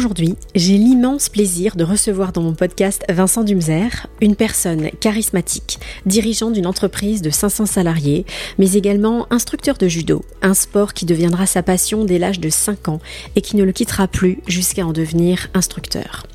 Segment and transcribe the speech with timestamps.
[0.00, 6.50] Aujourd'hui, j'ai l'immense plaisir de recevoir dans mon podcast Vincent Dumzer, une personne charismatique, dirigeant
[6.50, 8.24] d'une entreprise de 500 salariés,
[8.58, 12.88] mais également instructeur de judo, un sport qui deviendra sa passion dès l'âge de 5
[12.88, 13.00] ans
[13.36, 16.26] et qui ne le quittera plus jusqu'à en devenir instructeur.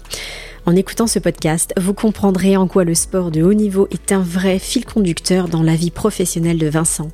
[0.67, 4.23] En écoutant ce podcast, vous comprendrez en quoi le sport de haut niveau est un
[4.23, 7.09] vrai fil conducteur dans la vie professionnelle de Vincent,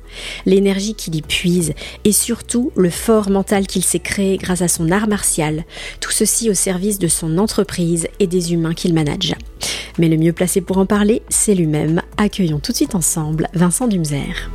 [0.46, 4.90] l'énergie qu'il y puise et surtout le fort mental qu'il s'est créé grâce à son
[4.90, 5.64] art martial,
[6.00, 9.34] tout ceci au service de son entreprise et des humains qu'il manage.
[9.98, 12.00] Mais le mieux placé pour en parler, c'est lui-même.
[12.16, 14.50] Accueillons tout de suite ensemble Vincent Dumzer.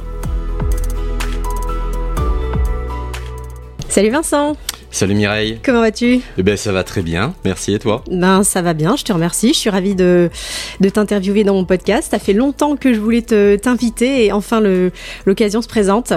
[3.89, 4.55] Salut Vincent
[4.97, 5.59] Salut Mireille.
[5.63, 6.21] Comment vas-tu?
[6.39, 8.03] Eh ben ça va très bien, merci et toi?
[8.09, 9.49] Ben ça va bien, je te remercie.
[9.49, 10.31] Je suis ravie de,
[10.79, 12.07] de t'interviewer dans mon podcast.
[12.09, 14.59] Ça fait longtemps que je voulais te t'inviter et enfin
[15.27, 16.13] l'occasion se présente.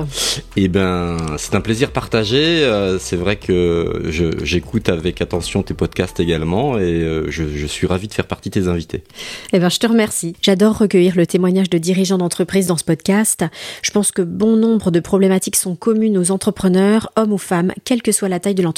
[0.57, 2.65] Eh ben c'est un plaisir partagé.
[2.65, 4.05] Euh, c'est vrai que
[4.43, 8.49] j'écoute avec attention tes podcasts également et euh, je, je, suis ravi de faire partie
[8.49, 9.05] de tes invités.
[9.53, 10.37] Eh ben je te remercie.
[10.41, 13.45] J'adore recueillir le témoignage de dirigeants d'entreprise dans ce podcast.
[13.83, 18.01] Je pense que bon nombre de problématiques sont communes aux entrepreneurs, hommes ou femmes, quelle
[18.01, 18.70] que soit la taille de l'entreprise.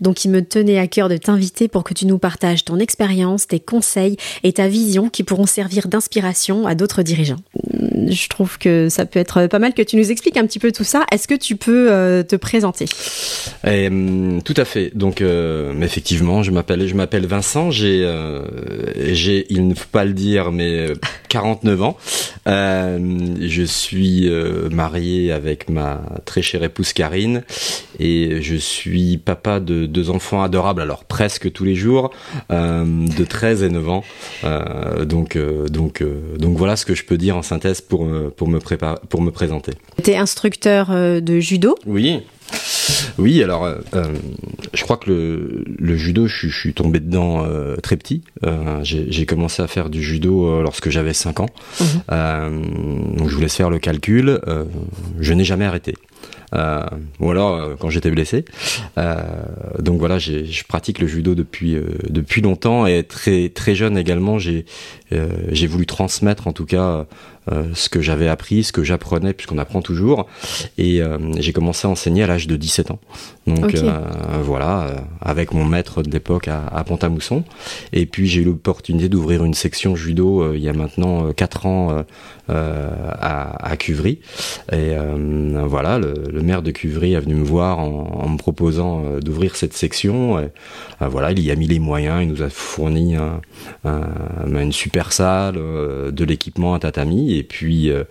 [0.00, 3.46] Donc il me tenait à cœur de t'inviter pour que tu nous partages ton expérience,
[3.46, 7.36] tes conseils et ta vision qui pourront servir d'inspiration à d'autres dirigeants.
[8.08, 10.72] Je trouve que ça peut être pas mal que tu nous expliques un petit peu
[10.72, 11.04] tout ça.
[11.12, 12.86] Est-ce que tu peux euh, te présenter?
[13.66, 14.90] Et, hum, Tout à fait.
[14.94, 17.70] Donc euh, effectivement, je m'appelle je m'appelle Vincent.
[17.70, 18.42] J'ai euh,
[19.12, 20.88] j'ai il ne faut pas le dire mais
[21.28, 21.96] 49 ans.
[22.46, 24.28] je suis
[24.70, 27.42] marié avec ma très chère épouse Karine
[27.98, 32.10] et je suis papa de deux enfants adorables, alors presque tous les jours,
[32.50, 34.04] euh, de 13 et 9 ans.
[34.44, 36.04] Euh, donc, euh, donc,
[36.38, 38.06] donc voilà ce que je peux dire en synthèse pour,
[38.36, 39.72] pour, me, préparer, pour me présenter.
[40.02, 41.74] Tu es instructeur de judo?
[41.86, 42.20] Oui.
[43.18, 43.68] Oui, alors
[44.74, 47.46] je crois que le, le judo, je, suis tombé dedans
[47.80, 48.22] très petit.
[48.82, 51.48] J'ai commencé à faire du judo lorsque j'avais 5 ans.
[51.80, 53.16] Mhm.
[53.16, 54.40] donc je voulais faire le calcul.
[55.20, 55.94] je n'ai jamais arrêté.
[56.54, 56.84] Euh,
[57.20, 58.44] ou alors euh, quand j'étais blessé.
[58.98, 59.22] Euh,
[59.78, 61.76] donc voilà, je pratique le judo depuis
[62.08, 64.38] depuis longtemps et très très jeune également.
[64.38, 64.64] J'ai
[65.50, 67.06] j'ai voulu transmettre en tout cas
[67.74, 70.26] ce que j'avais appris, ce que j'apprenais, puisqu'on apprend toujours.
[70.78, 72.98] Et euh, j'ai commencé à enseigner à l'âge de 17 ans.
[73.46, 74.00] Donc euh,
[74.42, 77.44] voilà, avec mon maître de l'époque à, à Pont-à-Mousson.
[77.92, 82.04] Et puis j'ai eu l'opportunité d'ouvrir une section judo il y a maintenant 4 ans
[82.48, 84.20] à, à, Cuvry.
[84.72, 84.92] Et
[85.64, 90.48] voilà, le, maire de Cuvry a venu me voir en, me proposant d'ouvrir cette section.
[91.00, 93.16] voilà, il y a mis les moyens, il nous a fourni
[93.84, 98.04] une super salle, de l'équipement, un tatami et puis euh,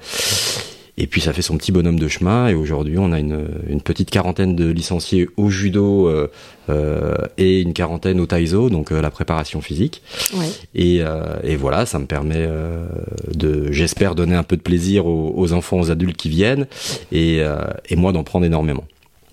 [0.97, 3.81] et puis ça fait son petit bonhomme de chemin et aujourd'hui on a une, une,
[3.81, 6.27] petite quarantaine de licenciés au judo euh,
[6.69, 10.01] euh, et une quarantaine au taïso, donc la préparation physique.
[10.75, 11.01] Et,
[11.43, 12.47] et, voilà, ça me permet
[13.33, 16.67] de, j'espère, donner un peu de plaisir aux, aux, enfants, aux adultes qui viennent
[17.13, 17.41] et,
[17.87, 18.83] et moi d'en prendre énormément.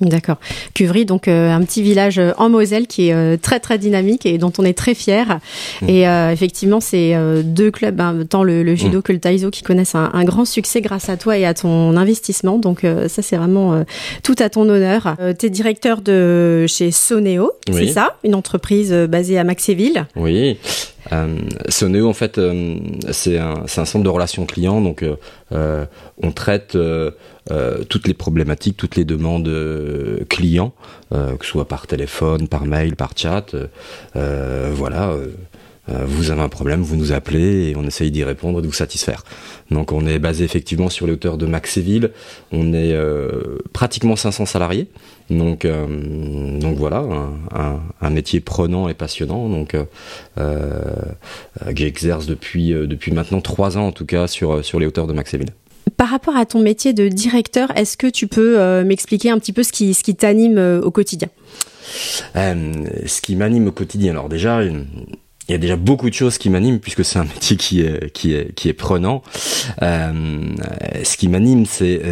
[0.01, 0.37] D'accord.
[0.75, 4.27] Cuvry, donc euh, un petit village euh, en Moselle qui est euh, très très dynamique
[4.27, 5.39] et dont on est très fier.
[5.81, 5.89] Mmh.
[5.89, 6.03] Et
[6.33, 9.03] effectivement, c'est deux clubs, hein, tant le, judo mmh.
[9.03, 12.59] que le taïso, qui connaissent un, grand succès grâce à toi et à ton investissement.
[12.59, 13.85] Donc ça, c'est vraiment
[14.23, 15.17] tout à ton honneur.
[15.39, 18.17] tu es directeur de chez Soneo, c'est ça?
[18.25, 20.07] Une entreprise basée à Maxéville.
[20.17, 20.59] Oui.
[21.13, 21.37] Euh,
[21.69, 22.41] Soneo, en fait,
[23.11, 25.05] c'est un, un, centre de relations clients, donc
[25.51, 26.77] on traite
[27.53, 30.73] euh, toutes les problématiques, toutes les demandes euh, clients,
[31.15, 33.55] euh, que ce soit par téléphone, par mail, par chat.
[34.15, 35.15] voilà.
[35.89, 39.25] Vous avez un problème, vous nous appelez et on essaye d'y répondre, de vous satisfaire.
[39.71, 42.11] Donc on est basé effectivement sur les hauteurs de Maxéville.
[42.53, 42.97] On est
[43.73, 44.89] pratiquement 500 salariés.
[45.31, 47.05] Donc, donc voilà,
[47.55, 49.49] un, un, métier prenant et passionnant.
[49.49, 50.81] Donc, euh,
[51.67, 55.13] que j'exerce depuis depuis maintenant trois ans en tout cas sur sur les hauteurs de
[55.13, 55.51] Maxéville.
[55.97, 59.53] Par rapport à ton métier de directeur, est-ce que tu peux euh, m'expliquer un petit
[59.53, 61.29] peu ce qui, ce qui t'anime euh, au quotidien?
[62.35, 62.73] Euh,
[63.07, 64.61] Ce qui m'anime au quotidien, alors déjà,
[65.49, 68.11] il y a déjà beaucoup de choses qui m'animent puisque c'est un métier qui est
[68.13, 69.23] qui est qui est prenant.
[69.81, 72.03] ce qui m'anime, c'est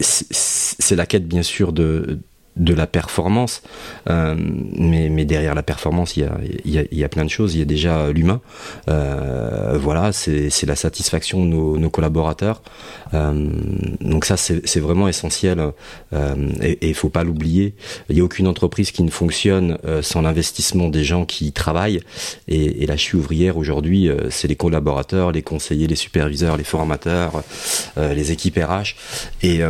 [0.00, 2.20] c'est la quête bien sûr de
[2.56, 3.62] de la performance,
[4.08, 7.30] euh, mais, mais derrière la performance, il y a, y a, y a plein de
[7.30, 7.54] choses.
[7.54, 8.40] Il y a déjà l'humain.
[8.88, 12.62] Euh, voilà, c'est la satisfaction de nos, nos collaborateurs.
[13.12, 13.48] Euh,
[14.00, 15.72] donc ça, c'est vraiment essentiel
[16.12, 17.74] euh, et il faut pas l'oublier.
[18.08, 21.52] Il n'y a aucune entreprise qui ne fonctionne euh, sans l'investissement des gens qui y
[21.52, 22.00] travaillent.
[22.48, 26.64] Et, et la CHU ouvrière aujourd'hui, euh, c'est les collaborateurs, les conseillers, les superviseurs, les
[26.64, 27.42] formateurs,
[27.96, 28.94] les équipes RH.
[29.42, 29.60] Et,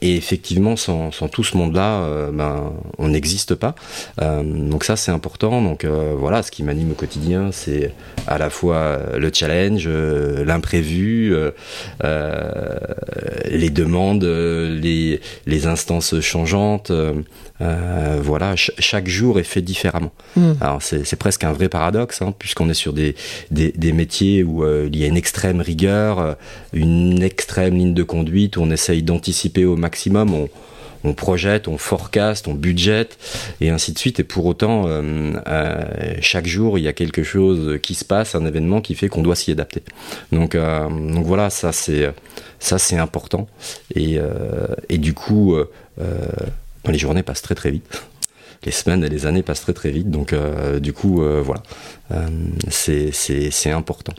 [0.00, 3.74] et effectivement, sans, sans tout ce monde-là, ben, on n'existe pas.
[4.20, 5.62] Euh, donc ça, c'est important.
[5.62, 7.92] Donc euh, voilà, ce qui m'anime au quotidien, c'est
[8.26, 11.34] à la fois le challenge, l'imprévu,
[12.02, 16.92] les demandes, les, les instances changeantes.
[17.60, 20.12] voilà, chaque jour est fait différemment.
[20.36, 20.52] Mm.
[20.60, 23.14] Alors c'est presque un vrai paradoxe, hein, puisqu'on est sur des,
[23.50, 26.36] des, des métiers où il y a une extrême rigueur,
[26.72, 30.34] une extrême ligne de conduite, où on essaye d'anticiper au maximum.
[30.34, 30.48] On,
[31.04, 33.18] on projette, on forecast, on budgète
[33.60, 34.20] et ainsi de suite.
[34.20, 38.34] Et pour autant, euh, euh, chaque jour, il y a quelque chose qui se passe,
[38.34, 39.82] un événement qui fait qu'on doit s'y adapter.
[40.32, 40.88] Donc, euh,
[41.22, 43.48] voilà, ça c'est important.
[43.94, 44.18] Et,
[44.88, 45.56] et du coup,
[46.86, 48.02] les journées passent très très vite
[48.64, 50.10] les semaines et les années passent très très vite.
[50.10, 50.34] Donc,
[50.80, 51.62] du coup, voilà,
[52.68, 54.14] c'est important.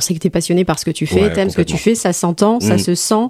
[0.00, 1.76] On sait que tu es passionné par ce que tu fais, t'aimes ce que tu
[1.76, 2.78] fais, ça s'entend, ça mm.
[2.78, 3.26] se sent.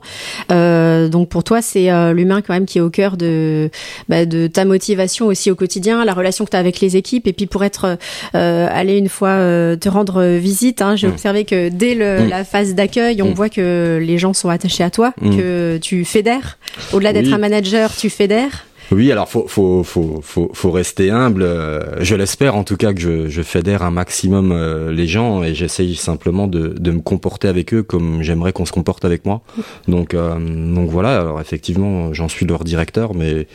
[0.52, 3.70] Euh, donc pour toi, c'est euh, l'humain quand même qui est au cœur de,
[4.08, 7.26] bah, de ta motivation aussi au quotidien, la relation que tu as avec les équipes.
[7.26, 7.99] Et puis pour être
[8.37, 11.11] euh, aller une fois euh, te rendre visite, hein, j'ai mm.
[11.11, 12.28] observé que dès le, mm.
[12.28, 16.56] la phase d'accueil, on voit que les gens sont attachés à toi, que tu fédères.
[16.93, 18.64] Au-delà d'être un manager, tu fédères.
[18.93, 21.43] Oui, alors faut faut faut faut, faut rester humble.
[21.43, 25.45] Euh, je l'espère en tout cas que je, je fédère un maximum euh, les gens
[25.45, 29.25] et j'essaye simplement de, de me comporter avec eux comme j'aimerais qu'on se comporte avec
[29.25, 29.43] moi.
[29.87, 30.35] Donc euh,
[30.75, 31.21] donc voilà.
[31.21, 33.47] Alors effectivement, j'en suis leur directeur, mais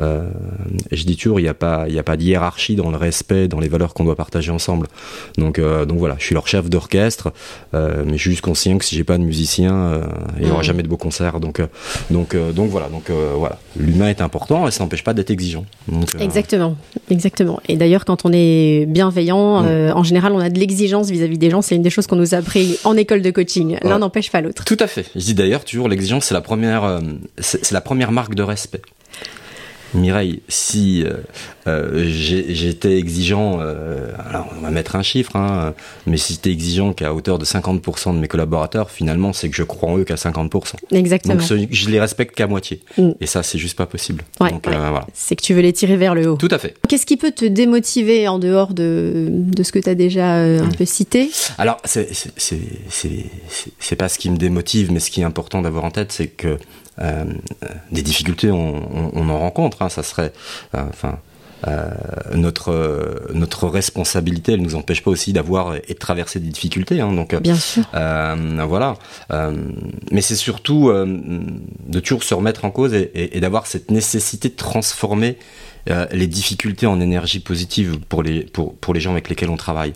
[0.00, 0.28] euh,
[0.90, 3.48] je dis toujours, il n'y a pas, il a pas de hiérarchie dans le respect,
[3.48, 4.86] dans les valeurs qu'on doit partager ensemble.
[5.38, 7.32] Donc, euh, donc voilà, je suis leur chef d'orchestre,
[7.74, 10.00] euh, mais je suis juste conscient que si j'ai pas de musicien,
[10.38, 10.64] il n'y aura mm.
[10.64, 11.40] jamais de beaux concerts.
[11.40, 11.60] Donc,
[12.10, 15.64] donc, donc voilà, donc voilà, l'humain est important et ça n'empêche pas d'être exigeant.
[16.18, 16.76] exactement,
[17.10, 17.60] exactement.
[17.68, 19.92] Et d'ailleurs, quand on est bienveillant, mm.
[19.94, 21.62] en général, on a de l'exigence vis-à-vis des gens.
[21.62, 23.78] C'est une des choses qu'on nous a appris en école de coaching.
[23.82, 24.64] L'un n'empêche pas l'autre.
[24.64, 25.06] Tout à fait.
[25.14, 27.00] Je dis d'ailleurs toujours, l'exigence, c'est la première,
[27.38, 28.82] c'est la première marque de respect.
[29.94, 31.14] Mireille, si euh,
[31.66, 35.74] euh, j'étais exigeant, euh, alors on va mettre un chiffre, hein,
[36.06, 39.62] mais si j'étais exigeant qu'à hauteur de 50% de mes collaborateurs, finalement, c'est que je
[39.62, 40.74] crois en eux qu'à 50%.
[40.92, 41.34] Exactement.
[41.34, 42.80] Donc je les respecte qu'à moitié.
[42.98, 43.10] Mm.
[43.20, 44.24] Et ça, c'est juste pas possible.
[45.14, 46.36] C'est que tu veux les tirer vers le haut.
[46.36, 46.74] Tout à fait.
[46.88, 50.70] Qu'est-ce qui peut te démotiver en dehors de, de ce que tu as déjà un
[50.70, 51.30] peu cité?
[51.58, 52.08] Alors, c'est
[53.96, 56.58] pas ce qui me démotive, mais ce qui est important d'avoir en tête, c'est que
[57.00, 57.24] euh,
[57.90, 59.82] des difficultés, on, on, en rencontre.
[59.82, 60.32] Hein, ça serait,
[60.74, 61.18] euh, enfin.
[61.66, 61.88] Euh,
[62.34, 67.00] notre notre responsabilité, elle nous empêche pas aussi d'avoir et de traverser des difficultés.
[67.00, 67.84] Hein, donc, Bien sûr.
[67.94, 68.96] Euh, voilà.
[69.32, 69.56] Euh,
[70.10, 74.50] mais c'est surtout de toujours se remettre en cause et, et, et d'avoir cette nécessité
[74.50, 75.38] de transformer
[76.12, 79.94] les difficultés en énergie positive pour les pour pour les gens avec lesquels on travaille.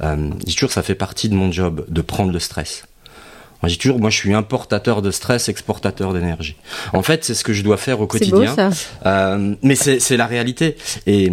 [0.00, 2.84] je dis toujours, ça fait partie de mon job de prendre le stress.
[3.62, 6.56] Moi, j'ai toujours, moi, je suis importateur de stress, exportateur d'énergie.
[6.92, 8.54] En fait, c'est ce que je dois faire au quotidien.
[8.54, 8.70] Beau, ça.
[9.06, 10.76] Euh, mais c'est la réalité.
[11.06, 11.30] Et,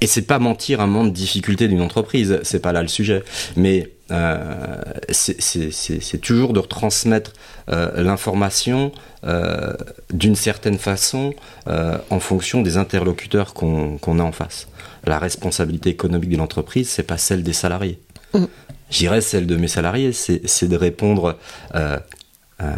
[0.00, 2.38] et c'est pas mentir un moment de difficulté d'une entreprise.
[2.42, 3.22] C'est pas là le sujet.
[3.56, 7.32] Mais euh, c'est toujours de retransmettre
[7.70, 8.92] euh, l'information
[9.24, 9.72] euh,
[10.12, 11.34] d'une certaine façon
[11.66, 14.68] euh, en fonction des interlocuteurs qu'on a en face.
[15.06, 17.98] La responsabilité économique de l'entreprise, c'est pas celle des salariés.
[18.32, 18.44] Mm
[18.90, 21.38] j'irais celle de mes salariés, c'est de répondre.
[21.74, 21.98] Euh,
[22.62, 22.74] euh,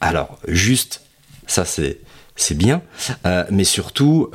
[0.00, 1.02] alors, juste,
[1.46, 1.98] ça c'est
[2.54, 2.82] bien,
[3.26, 4.30] euh, mais surtout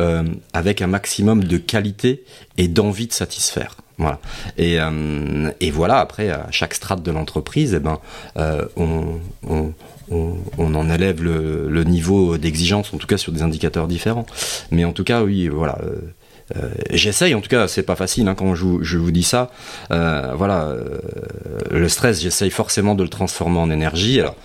[0.53, 2.24] avec un maximum de qualité
[2.57, 3.75] et d'envie de satisfaire.
[3.97, 4.19] Voilà.
[4.57, 8.00] Et, voilà, après, à chaque strate de l'entreprise, eh ben,
[8.75, 9.19] on,
[10.57, 14.25] en élève le niveau d'exigence, en tout cas sur des indicateurs différents.
[14.71, 15.77] Mais en tout cas, oui, voilà.
[16.56, 19.50] Euh, j'essaye, en tout cas, c'est pas facile hein, quand je, je, vous dis ça.
[19.92, 21.00] Euh, voilà, euh,
[21.72, 24.22] le stress, j'essaye forcément de le transformer en énergie.
[24.22, 24.36] Alors,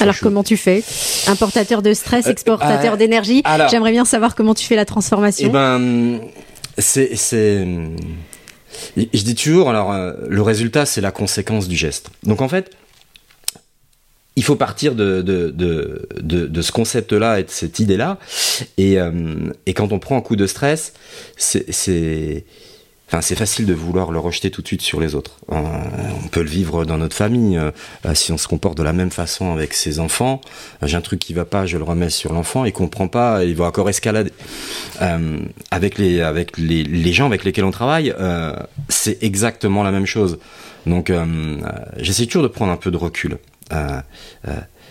[0.00, 0.84] alors comment tu fais?
[1.26, 3.42] Importateur de stress, exportateur d'énergie.
[3.70, 5.48] J'aimerais bien savoir comment tu fais la transformation.
[5.48, 6.20] Eh ben,
[6.78, 7.66] c'est, c'est,
[8.96, 9.68] je dis toujours.
[9.68, 9.92] Alors,
[10.28, 12.10] le résultat, c'est la conséquence du geste.
[12.22, 12.70] Donc en fait,
[14.36, 18.18] il faut partir de, de, de, de, de ce concept-là et de cette idée-là.
[18.78, 20.94] Et, euh, et quand on prend un coup de stress,
[21.36, 22.44] c'est
[23.14, 25.32] Enfin, facile de vouloir le rejeter tout de suite sur les autres.
[25.50, 25.56] Euh,
[26.24, 27.58] on peut le vivre dans notre famille.
[27.58, 27.70] Euh,
[28.06, 30.40] euh, si on se comporte de la même façon avec ses enfants,
[30.80, 33.54] j'ai un truc qui va pas, je le remets sur l'enfant, il comprend pas, il
[33.54, 34.32] va encore escalader.
[35.70, 38.14] avec les avec les, les, gens avec lesquels on travaille,
[38.88, 40.38] c'est exactement la même chose.
[40.86, 41.12] Donc,
[41.98, 43.36] j'essaie toujours de prendre un peu de recul.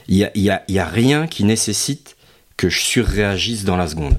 [0.07, 2.15] Il y a, y, a, y a rien qui nécessite
[2.57, 4.17] que je surréagisse dans la seconde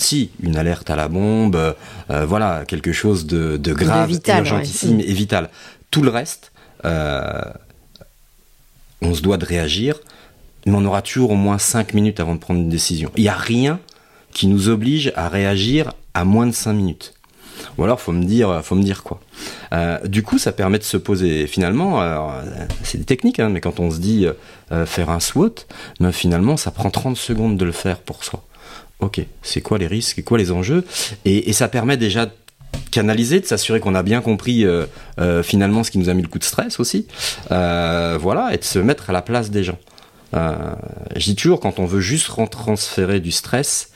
[0.00, 1.74] si une alerte à la bombe,
[2.10, 5.50] euh, voilà quelque chose de, grave, vital, urgentissime et vital.
[5.90, 6.52] Tout le reste,
[6.84, 7.42] euh,
[9.02, 9.96] on se doit de réagir,
[10.66, 13.10] mais on aura toujours au moins 5 minutes avant de prendre une décision.
[13.16, 13.80] Il n'y a rien
[14.32, 17.14] qui nous oblige à réagir à moins de 5 minutes.
[17.76, 19.20] Ou alors, faut me dire, faut me dire quoi.
[19.72, 21.46] Euh, du coup, ça permet de se poser.
[21.46, 22.02] Finalement,
[22.82, 24.26] c'est des techniques, hein, mais quand on se dit
[24.86, 25.66] faire un SWOT,
[26.00, 28.44] ben, finalement, ça prend 30 secondes de le faire pour soi
[29.00, 30.84] ok, c'est quoi les risques, et quoi les enjeux,
[31.24, 32.32] et, ça permet déjà de
[32.90, 34.86] canaliser, de s'assurer qu'on a bien compris euh,
[35.20, 37.06] euh, finalement ce qui nous a mis le coup de stress aussi,
[37.50, 39.78] euh, voilà, et de se mettre à la place des gens.
[40.32, 43.92] je dis toujours, quand on veut juste transférer du stress,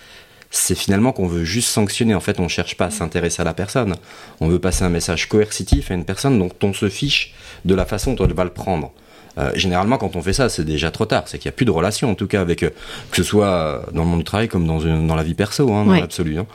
[0.52, 2.14] c'est finalement qu'on veut juste sanctionner.
[2.14, 3.94] En fait, on ne cherche pas à s'intéresser à la personne.
[4.40, 7.87] On veut passer un message coercitif à une personne dont on se fiche de la
[7.87, 8.92] façon dont elle va le prendre.
[9.38, 11.23] Euh, généralement, quand on fait ça, c'est déjà trop tard.
[11.25, 12.71] C'est qu'il n'y a plus de relation, en tout cas, avec euh,
[13.11, 15.32] que ce soit euh, dans le monde du travail comme dans, une, dans la vie
[15.32, 16.38] perso, hein, dans l'absolu.
[16.38, 16.47] Hein.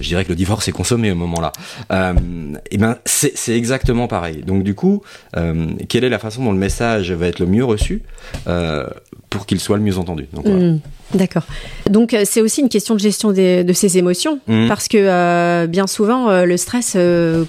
[0.00, 1.52] Je dirais que le divorce est consommé au moment-là.
[1.92, 2.14] Euh,
[2.72, 4.42] et ben, c'est exactement pareil.
[4.42, 5.02] Donc, du coup,
[5.88, 8.02] quelle est la façon dont le message va être le mieux reçu?
[9.34, 10.64] Pour qu'il soit le mieux entendu Donc, voilà.
[10.64, 10.80] Mmh.
[11.12, 11.42] D'accord.
[11.90, 14.68] Donc euh, c'est aussi une question de gestion de ses émotions, mmh.
[14.68, 16.96] parce que euh, bien souvent euh, le stress,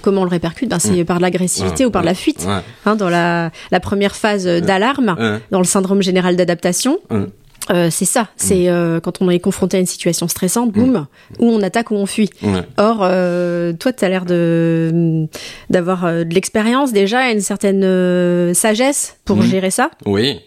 [0.02, 0.68] comment on le répercute?
[0.68, 1.04] Ben, C'est mmh.
[1.04, 2.46] par l'agressivité ou par la fuite.
[2.84, 6.98] Hein, dans la, la, première phase d'alarme, dans le syndrome général d'adaptation.
[7.70, 8.68] c'est ça, c'est
[9.02, 11.06] quand on est confronté à une situation stressante, boum,
[11.38, 12.30] ou on attaque ou on fuit.
[12.78, 15.26] Or, toi, tu as l'air de
[15.70, 19.90] d'avoir de l'expérience déjà, et une certaine sagesse pour gérer ça.
[20.04, 20.40] Oui.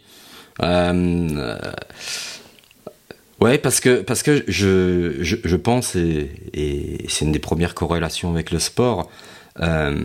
[3.42, 8.52] Ouais, parce que parce que je, je, pense et, c'est une des premières corrélations avec
[8.52, 9.10] le sport.
[9.62, 9.98] Euh,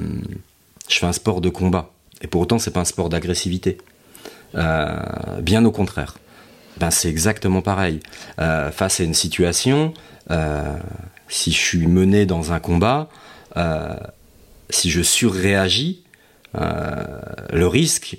[0.89, 3.79] je fais un sport de combat et pour autant c'est pas un sport d'agressivité.
[4.55, 6.17] Euh, bien au contraire.
[6.79, 8.01] Ben c'est exactement pareil.
[8.39, 9.95] Euh, face à une situation,
[10.31, 10.79] euh,
[11.29, 13.09] si je suis mené dans un combat,
[13.57, 13.97] euh,
[14.71, 16.05] si je surréagis,
[16.57, 17.05] euh,
[17.53, 18.17] le risque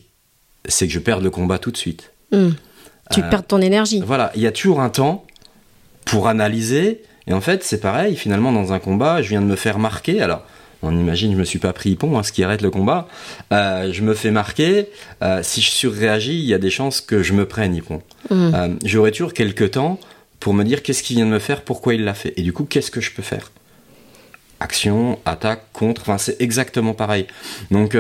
[0.68, 2.12] c'est que je perde le combat tout de suite.
[2.32, 2.50] Mmh.
[3.12, 4.02] Tu euh, perds ton énergie.
[4.06, 5.26] Voilà, il y a toujours un temps
[6.06, 7.04] pour analyser.
[7.28, 10.22] Et en fait, c'est pareil, finalement, dans un combat, je viens de me faire marquer.
[10.22, 10.44] Alors,
[10.82, 13.08] on imagine, je me suis pas pris hippon, hein, ce qui arrête le combat.
[13.52, 14.90] Euh, je me fais marquer.
[15.24, 18.02] Euh, si je surréagis, il y a des chances que je me prenne hippon.
[18.30, 18.78] Mmh.
[18.84, 20.00] J'aurai toujours quelques temps
[20.40, 22.34] pour me dire qu'est-ce qu'il vient de me faire, pourquoi il l'a fait.
[22.38, 23.52] Et du coup, qu'est-ce que je peux faire
[24.66, 27.28] Action, attaque, contre, enfin, c'est exactement pareil.
[27.70, 27.96] Donc,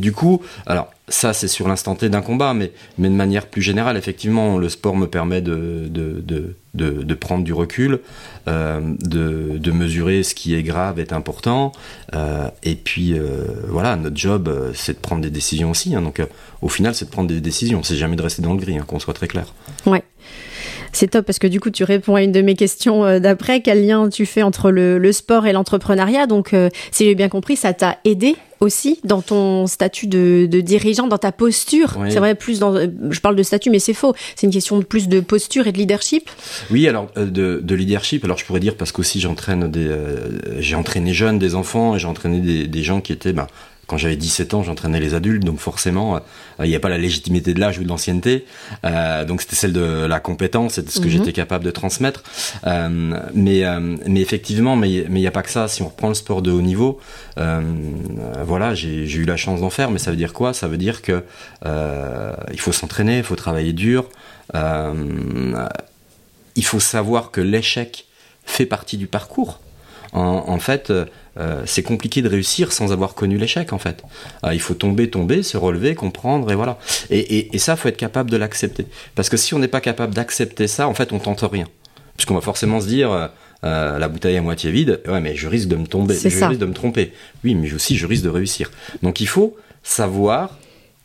[0.00, 3.62] du coup, alors, ça c'est sur l'instant T d'un combat, mais, mais de manière plus
[3.62, 8.00] générale, effectivement, le sport me permet de, de, de, prendre du recul,
[8.48, 11.72] euh, de, de mesurer ce qui est grave, est important,
[12.14, 16.22] euh, et puis euh, voilà, notre job c'est de prendre des décisions aussi, hein, donc
[16.62, 18.84] au final c'est de prendre des décisions, c'est jamais de rester dans le gris, hein,
[18.86, 19.52] qu'on soit très clair.
[19.86, 20.02] Ouais.
[20.92, 23.62] C'est top parce que du coup, tu réponds à une de mes questions euh, d'après.
[23.62, 26.26] Quel lien tu fais entre le, sport et l'entrepreneuriat?
[26.26, 31.08] Donc, euh, si j'ai bien compris, ça t'a aidé aussi dans ton statut de, dirigeant,
[31.08, 31.98] dans ta posture.
[32.08, 32.74] C'est vrai, plus dans.
[32.76, 34.14] Je parle de statut, mais c'est faux.
[34.36, 36.30] C'est une question de plus de posture et de leadership.
[36.70, 38.24] Oui, alors euh, de, leadership.
[38.24, 39.90] Alors je pourrais dire parce qu'aussi j'entraîne des,
[40.58, 43.48] j'ai entraîné jeunes, des enfants, et j'ai entraîné des, gens qui étaient bah,
[43.92, 46.20] quand j'avais 17 ans, j'entraînais les adultes, donc forcément, euh,
[46.64, 48.46] il n'y a pas la légitimité de l'âge ou de l'ancienneté.
[48.86, 51.10] Euh, donc c'était celle de la compétence et de ce que mhm.
[51.10, 52.22] j'étais capable de transmettre.
[52.66, 53.64] Euh, mais,
[54.06, 55.68] mais effectivement, mais il n'y a pas que ça.
[55.68, 57.00] Si on reprend le sport de haut niveau,
[57.36, 60.54] voilà, j'ai eu la chance d'en faire, mais ça veut dire quoi?
[60.54, 61.22] Ça veut dire que
[61.66, 64.08] il faut s'entraîner, il faut travailler dur.
[64.54, 68.06] il faut savoir que l'échec
[68.46, 69.60] fait partie du parcours.
[70.12, 74.02] En, fait, euh, c'est compliqué de réussir sans avoir connu l'échec, en fait.
[74.44, 76.78] Euh, il faut tomber, tomber, se relever, comprendre, et voilà.
[77.08, 78.86] Et, et, et ça, faut être capable de l'accepter.
[79.14, 81.66] Parce que si on n'est pas capable d'accepter ça, en fait, on tente rien.
[82.16, 83.30] Puisqu'on va forcément se dire,
[83.64, 86.58] euh, la bouteille à moitié vide, ouais, mais je risque de me tomber, je risque
[86.58, 87.12] de me tromper.
[87.44, 88.72] Oui, mais aussi, je risque de réussir.
[89.02, 90.58] Donc, il faut savoir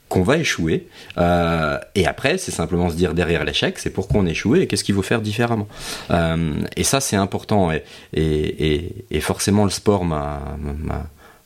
[0.09, 0.87] qu'on va échouer.
[1.17, 4.67] Euh, et après, c'est simplement se dire derrière l'échec, c'est pourquoi on a échoué et
[4.67, 5.67] qu'est-ce qu'il faut faire différemment.
[6.11, 7.71] Euh, et ça, c'est important.
[7.71, 7.83] Et,
[8.13, 10.41] et, et, forcément, le sport m'a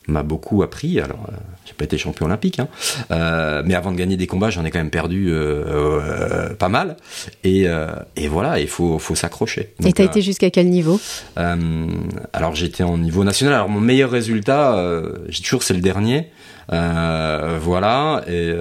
[0.08, 1.00] m'a beaucoup appris.
[1.00, 2.68] Alors, euh, j'ai pas été champion olympique, hein.
[3.10, 6.68] euh, mais avant de gagner des combats, j'en ai quand même perdu euh, euh pas
[6.68, 6.96] mal.
[7.44, 9.72] Et, euh, et voilà, il faut, faut s'accrocher.
[9.84, 11.00] Et t'as été jusqu'à quel niveau?
[11.36, 13.54] Alors, j'étais en niveau national.
[13.54, 14.82] Alors, mon meilleur résultat,
[15.28, 16.28] j'ai toujours c'est le dernier.
[16.68, 18.54] Voilà, et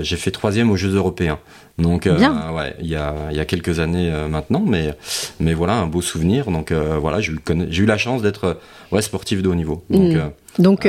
[0.00, 1.38] j'ai fait troisième aux Jeux européens.
[1.78, 2.18] Donc, euh,
[2.52, 4.94] ouais, il y a, y a quelques années euh, maintenant, mais,
[5.40, 6.50] mais voilà, un beau souvenir.
[6.50, 8.58] Donc, euh, voilà, j'ai eu, eu la chance d'être
[8.92, 9.84] ouais, sportif de haut niveau.
[9.90, 10.30] Donc, mm.
[10.58, 10.86] Donc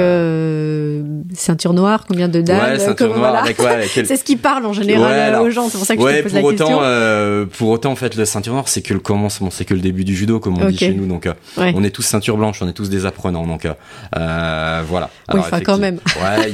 [1.33, 3.45] ceinture noire, combien de dames Ouais, ceinture noire.
[3.45, 5.69] Ouais, c'est ce qui parle en général aux gens.
[5.69, 7.47] C'est pour ça que je te pose pour la autant, question.
[7.57, 10.03] pour autant, en fait, la ceinture noire, c'est que le commencement, c'est que le début
[10.03, 11.07] du judo, comme on dit chez nous.
[11.07, 13.47] Donc, on est tous ceinture blanche, on est tous des apprenants.
[13.47, 13.67] Donc,
[14.11, 15.09] voilà.
[15.33, 15.99] oui, enfin, quand même.
[16.21, 16.51] Ouais,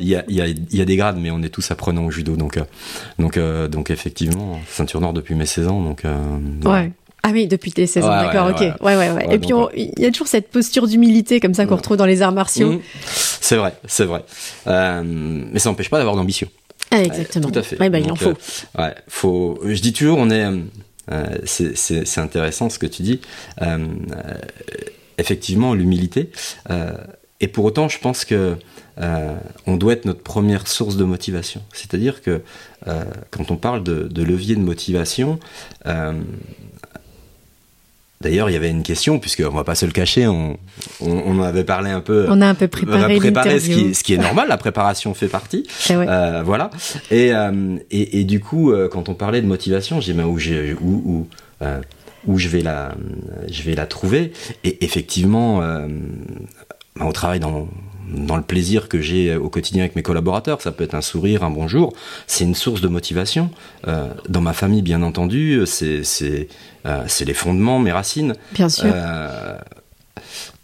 [0.00, 2.10] il y a, y, a, y a, des grades, mais on est tous apprenants au
[2.10, 2.36] judo.
[2.36, 2.58] Donc,
[3.18, 5.82] donc euh, donc effectivement, ceinture noire depuis mes 16 ans.
[5.82, 6.16] Donc, euh,
[6.64, 6.92] ouais.
[7.28, 8.60] Ah oui, depuis tes 16 ans, d'accord, ok.
[8.60, 9.34] Ouais, ouais, ouais.
[9.34, 12.22] Et puis, il y a toujours cette posture d'humilité comme ça qu'on retrouve dans les
[12.22, 12.74] arts martiaux.
[12.74, 12.80] Mmh.
[13.04, 14.24] C'est vrai, c'est vrai.
[14.68, 16.48] Euh, mais ça n'empêche pas d'avoir d'ambition.
[16.92, 17.50] Ah, exactement.
[17.50, 17.80] tout à fait.
[17.80, 18.34] Ouais, bah, il en faut.
[18.78, 19.58] ouais, faut.
[19.64, 20.46] Je dis toujours, on est.
[21.46, 23.20] c'est intéressant ce que tu dis.
[25.18, 26.30] effectivement, l'humilité.
[27.40, 28.56] et pour autant, je pense que
[28.98, 31.62] euh, on doit être notre première source de motivation.
[31.72, 32.42] C'est-à-dire que
[32.86, 35.38] euh, quand on parle de, levier de motivation,
[35.86, 36.12] euh,
[38.26, 40.58] D'ailleurs, il y avait une question, puisqu'on ne va pas se le cacher, on,
[41.00, 42.26] on, avait parlé un peu.
[42.28, 45.64] On a un peu préparé, ce, qui, ce qui est normal, la préparation fait partie.
[45.90, 45.94] Eh
[46.44, 46.70] voilà.
[47.12, 47.30] Et,
[47.92, 50.38] et, du coup, quand on parlait de motivation, j'ai dit, où,
[50.80, 51.28] où,
[51.60, 51.66] où,
[52.26, 52.96] où, je, vais la,
[53.48, 54.32] je vais la trouver?
[54.64, 57.68] Et effectivement, bah, on travaille dans,
[58.08, 60.62] dans le plaisir que j'ai au quotidien avec mes collaborateurs.
[60.62, 61.92] Ça peut être un sourire, un bonjour.
[62.26, 63.50] C'est une source de motivation.
[63.88, 66.48] Euh, dans ma famille, bien entendu, c'est c'est
[66.86, 68.34] euh, les fondements, mes racines.
[68.52, 68.90] Bien sûr.
[68.92, 69.58] Euh,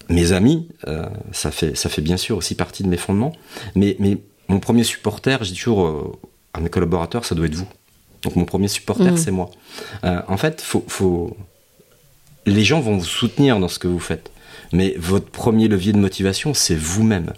[0.09, 3.33] mes amis, euh, ça fait ça fait bien sûr aussi partie de mes fondements.
[3.75, 4.19] Mais mais
[4.49, 6.19] mon premier supporter, je dis toujours
[6.55, 7.69] à mes collaborateurs, ça doit être vous.
[8.23, 9.17] Donc mon premier supporter, mmh.
[9.17, 9.51] c'est moi.
[10.03, 11.37] en fait, faut faut
[12.47, 14.31] les gens vont vous soutenir dans ce que vous faites
[14.73, 17.33] mais votre premier levier de motivation, c'est vous-même.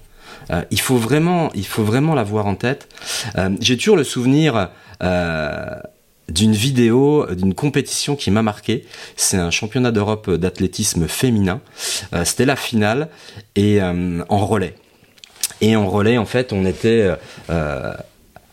[0.50, 2.88] Euh, il faut vraiment, il faut vraiment l'avoir en tête.
[3.36, 4.70] Euh, J'ai toujours le souvenir
[5.02, 5.76] euh,
[6.28, 8.84] d'une vidéo, d'une compétition qui m'a marqué.
[9.16, 11.60] C'est un championnat d'Europe d'athlétisme féminin.
[12.24, 13.08] C'était la finale
[13.56, 14.74] et en relais.
[15.60, 17.10] Et en relais, en fait, on était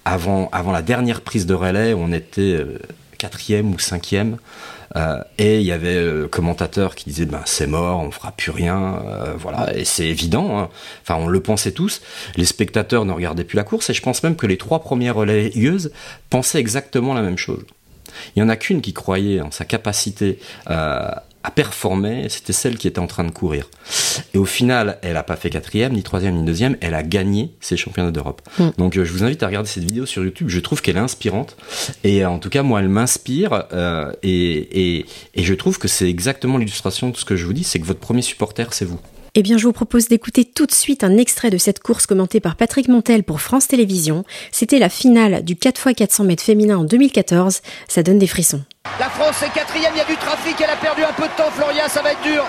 [0.04, 2.58] avant la dernière prise de relais, on était
[3.18, 4.38] quatrième ou cinquième.
[4.96, 8.52] Euh, et il y avait le commentateur qui disait ben c'est mort, on fera plus
[8.52, 9.76] rien, euh, voilà.
[9.76, 10.60] Et c'est évident.
[10.60, 10.70] Hein.
[11.02, 12.02] Enfin, on le pensait tous.
[12.36, 15.16] Les spectateurs ne regardaient plus la course et je pense même que les trois premières
[15.16, 15.92] relayeuses
[16.30, 17.64] pensaient exactement la même chose.
[18.36, 21.10] Il y en a qu'une qui croyait en sa capacité euh,
[21.44, 23.70] a performé, c'était celle qui était en train de courir.
[24.34, 27.52] Et au final, elle n'a pas fait quatrième, ni troisième, ni deuxième, elle a gagné
[27.60, 28.42] ses championnats d'Europe.
[28.60, 28.70] Mm.
[28.78, 31.00] Donc euh, je vous invite à regarder cette vidéo sur YouTube, je trouve qu'elle est
[31.00, 31.58] inspirante.
[32.04, 33.66] Et euh, en tout cas, moi, elle m'inspire.
[33.74, 37.54] Euh, et, et, et je trouve que c'est exactement l'illustration de ce que je vous
[37.54, 39.00] dis, c'est que votre premier supporter, c'est vous.
[39.34, 42.42] Eh bien, je vous propose d'écouter tout de suite un extrait de cette course commentée
[42.42, 44.26] par Patrick Montel pour France Télévisions.
[44.52, 47.62] C'était la finale du 4x400 mètres féminin en 2014.
[47.88, 48.62] Ça donne des frissons.
[49.00, 51.34] La France est quatrième, il y a du trafic, elle a perdu un peu de
[51.38, 52.44] temps, Floria, ça va être dur.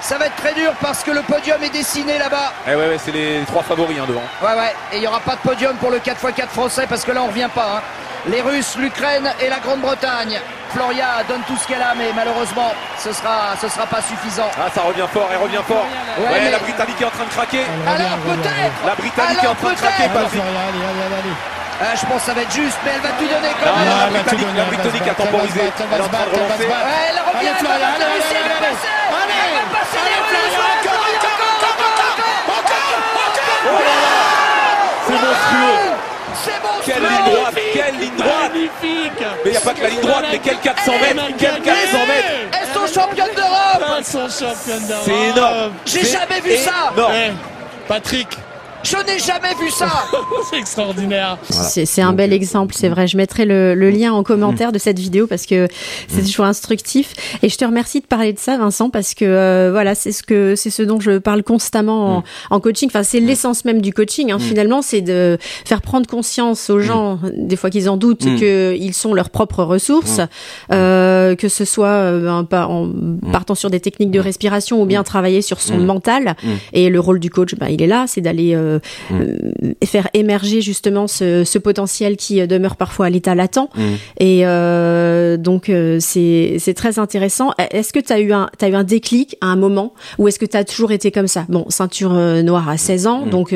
[0.00, 2.54] Ça va être très dur parce que le podium est dessiné là-bas.
[2.66, 4.22] Eh ouais, ouais c'est les trois favoris hein, devant.
[4.42, 7.12] Ouais, ouais, et il n'y aura pas de podium pour le 4x4 français parce que
[7.12, 7.76] là on revient pas.
[7.76, 7.82] Hein.
[8.26, 10.38] Les Russes, l'Ukraine et la Grande-Bretagne.
[10.70, 14.48] Floria donne tout ce qu'elle a, mais malheureusement, ce sera, ce sera pas suffisant.
[14.56, 15.84] Ah, ça revient fort, elle revient fort.
[16.18, 17.64] Ouais, la Britannique est en train de craquer.
[17.86, 18.78] Alors peut-être.
[18.86, 20.40] La Britannique est en train de craquer, Patrick.
[20.40, 21.36] Allez, allez, allez,
[21.82, 23.90] ah, je pense que ça va être juste, mais elle va tout donner quand même.
[23.90, 25.60] la, Britannique, la Britannique a temporisé.
[25.66, 26.62] Elle est en train de relancer.
[26.62, 26.78] Ouais,
[27.10, 28.86] elle revient, elle va réussir, elle va passer.
[28.86, 30.62] Elle va passer les Russes.
[30.62, 31.90] Encore, encore, encore,
[32.54, 33.02] encore.
[35.06, 35.81] C'est monstrueux.
[36.44, 38.52] C'est bon, Quelle ligne droite, quelle ligne droite.
[38.52, 39.26] Magnifique.
[39.44, 41.98] Mais il n'y a pas que la ligne droite, mais quel 400 mètres Quel 400
[42.06, 42.28] mètres.
[42.52, 43.94] Elles sont championnes d'Europe.
[43.98, 45.04] Elles sont championnes d'Europe.
[45.04, 45.72] C'est énorme.
[45.86, 46.92] J'ai jamais vu ça.
[46.96, 47.30] Non eh,
[47.86, 48.28] Patrick
[48.82, 49.88] je n'ai jamais vu ça.
[50.50, 51.38] C'est extraordinaire.
[51.48, 53.06] C'est un bel exemple, c'est vrai.
[53.06, 55.68] Je mettrai le, lien en commentaire de cette vidéo parce que
[56.08, 57.14] c'est toujours instructif.
[57.42, 60.22] Et je te remercie de parler de ça, Vincent, parce que euh, voilà, c'est ce
[60.22, 62.88] que c'est ce dont je parle constamment en, coaching.
[62.88, 64.32] Enfin, c'est l'essence même du coaching.
[64.32, 68.94] Hein, Finalement, c'est de faire prendre conscience aux gens, des fois qu'ils en doutent, qu'ils
[68.94, 70.20] sont leurs propres ressources,
[70.72, 75.42] euh, que ce soit euh, en partant sur des techniques de respiration ou bien travailler
[75.42, 76.36] sur son mental.
[76.72, 78.56] Et le rôle du coach, bah, il est là, c'est d'aller
[79.10, 79.86] euh, mm.
[79.86, 83.68] faire émerger justement ce, ce, potentiel qui demeure parfois à l'état latent.
[83.74, 83.94] Mm.
[84.20, 87.50] Et donc c'est très intéressant.
[87.70, 90.38] Est-ce que tu as eu un as eu un déclic à un moment ou est-ce
[90.38, 91.44] que tu as toujours été comme ça?
[91.48, 93.30] Bon, ceinture noire à 16 ans, mm.
[93.30, 93.54] donc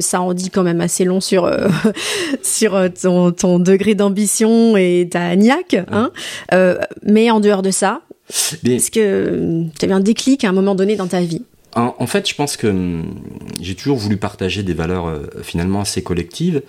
[0.00, 1.50] ça en dit quand même assez long sur
[2.42, 5.76] sur ton, ton degré d'ambition et ta niaque.
[5.90, 6.10] Hein
[7.02, 8.02] mais en dehors de ça,
[8.64, 11.42] est-ce que tu as eu un déclic à un moment donné dans ta vie?
[11.80, 13.14] En, fait, je pense que hum,
[13.60, 16.62] j'ai toujours voulu partager des valeurs euh, finalement assez collectives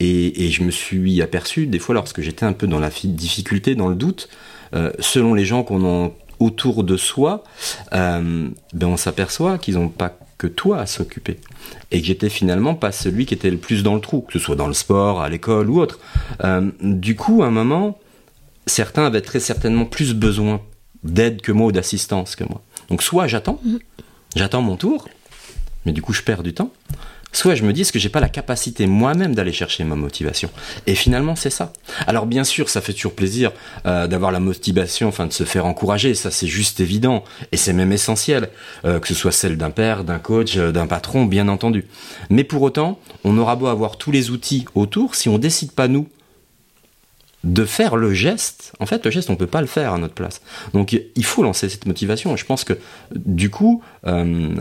[0.00, 3.88] et, je me suis aperçu des fois lorsque j'étais un peu dans la difficulté, dans
[3.88, 4.28] le doute,
[4.74, 7.44] euh, selon les gens qu'on a autour de soi,
[7.92, 11.38] euh, ben on s'aperçoit qu'ils n'ont pas que toi à s'occuper
[11.92, 14.40] et que j'étais finalement pas celui qui était le plus dans le trou, que ce
[14.40, 16.00] soit dans le sport, à l'école ou autre.
[16.80, 17.96] du coup, à un moment,
[18.66, 20.60] certains avaient très certainement plus besoin
[21.04, 22.60] d'aide que moi ou d'assistance que moi.
[22.88, 23.76] Donc soit j'attends, mm.
[24.34, 25.08] J'attends mon tour,
[25.86, 26.72] mais du coup je perds du temps.
[27.34, 30.50] Soit je me dis, que j'ai pas la capacité moi-même d'aller chercher ma motivation?
[30.86, 31.72] Et finalement, c'est ça.
[32.06, 33.52] Alors bien sûr, ça fait toujours plaisir
[33.86, 36.14] euh, d'avoir la motivation, enfin de se faire encourager.
[36.14, 38.50] Ça, c'est juste évident et c'est même essentiel,
[38.84, 41.86] euh, que ce soit celle d'un père, d'un coach, euh, d'un patron, bien entendu.
[42.28, 45.88] Mais pour autant, on aura beau avoir tous les outils autour, si on décide pas
[45.88, 46.08] nous
[47.44, 49.98] de faire le geste, en fait, le geste, on ne peut pas le faire à
[49.98, 50.40] notre place.
[50.74, 52.36] Donc, il faut lancer cette motivation.
[52.36, 52.78] Je pense que,
[53.14, 54.54] du coup, euh,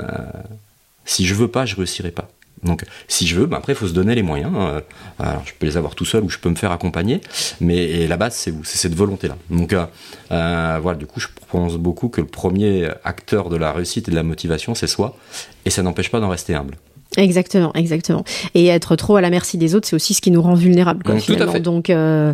[1.06, 2.30] si je veux pas, je réussirai pas.
[2.64, 4.54] Donc, si je veux, ben après, il faut se donner les moyens.
[4.56, 4.82] Euh,
[5.20, 7.22] alors, je peux les avoir tout seul ou je peux me faire accompagner,
[7.60, 9.36] mais la base, c'est c'est cette volonté-là.
[9.50, 14.08] Donc, euh, voilà, du coup, je pense beaucoup que le premier acteur de la réussite
[14.08, 15.18] et de la motivation, c'est soi,
[15.66, 16.78] et ça n'empêche pas d'en rester humble.
[17.18, 18.24] Exactement, exactement.
[18.56, 21.04] Et être trop à la merci des autres, c'est aussi ce qui nous rend vulnérables.
[21.04, 21.60] Quoi, finalement.
[21.60, 22.34] Donc, euh,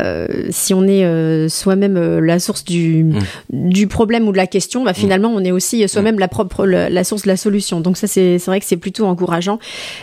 [0.00, 3.18] euh, si on est euh, soi-même euh, la source du, mm.
[3.50, 6.20] du problème ou de la question, bah, finalement, on est aussi soi-même mm.
[6.20, 7.80] la propre la, source de la solution.
[7.80, 9.58] Donc ça, c'est vrai que c'est plutôt encourageant.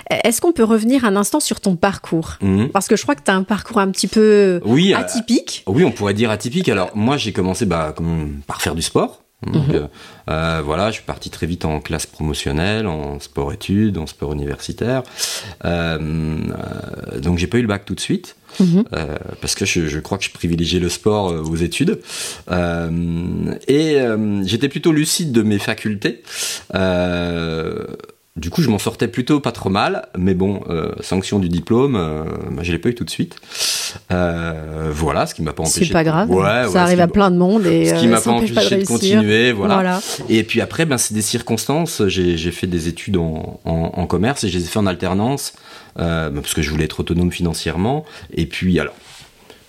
[0.10, 2.36] Est-ce qu'on peut revenir un instant sur ton parcours?
[2.42, 2.68] Mm.
[2.68, 5.64] Parce que je crois que tu as un parcours un petit peu oui, atypique.
[5.68, 6.68] oui, on pourrait dire atypique.
[6.68, 9.22] Alors moi, j'ai commencé bah, comme, par faire du sport.
[9.46, 9.76] Donc mhm.
[9.76, 9.88] euh,
[10.30, 15.04] euh, voilà, je suis parti très vite en classe promotionnelle, en sport-études, en sport universitaire.
[15.64, 18.36] Euh, euh, donc j'ai pas eu le bac tout de suite.
[18.60, 18.84] Mhm.
[19.42, 22.00] Parce que je, je, crois que je privilégiais le sport aux études
[22.50, 23.98] et
[24.44, 26.24] j'étais plutôt lucide de mes facultés
[28.40, 31.96] du coup, je m'en sortais plutôt pas trop mal, mais bon, euh, sanction du diplôme,
[31.96, 33.36] euh, bah, je l'ai pas eu tout de suite.
[34.12, 35.86] Euh, voilà, ce qui m'a pas empêché.
[35.86, 36.30] C'est pas grave.
[36.72, 40.00] ça arrive à plein de monde et ce qui m'a pas empêché de, continuer, voilà.
[40.30, 42.08] Et puis après, ben c'est des circonstances.
[42.08, 45.54] J'ai fait des études en, en, en, commerce et je les ai fait en alternance
[45.96, 48.06] ben, parce que je voulais être autonome financièrement.
[48.34, 48.94] Et puis alors,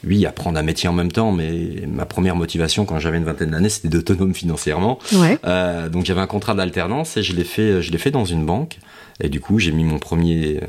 [0.07, 3.51] oui, apprendre un métier en même temps, mais ma première motivation quand j'avais une vingtaine
[3.51, 4.99] d'années, c'était d'autonome financièrement.
[5.45, 8.47] Euh, donc j'avais un contrat d'alternance et je l'ai fait, je l'ai fait dans une
[8.47, 8.79] banque.
[9.23, 10.61] Et du coup, j'ai mis mon premier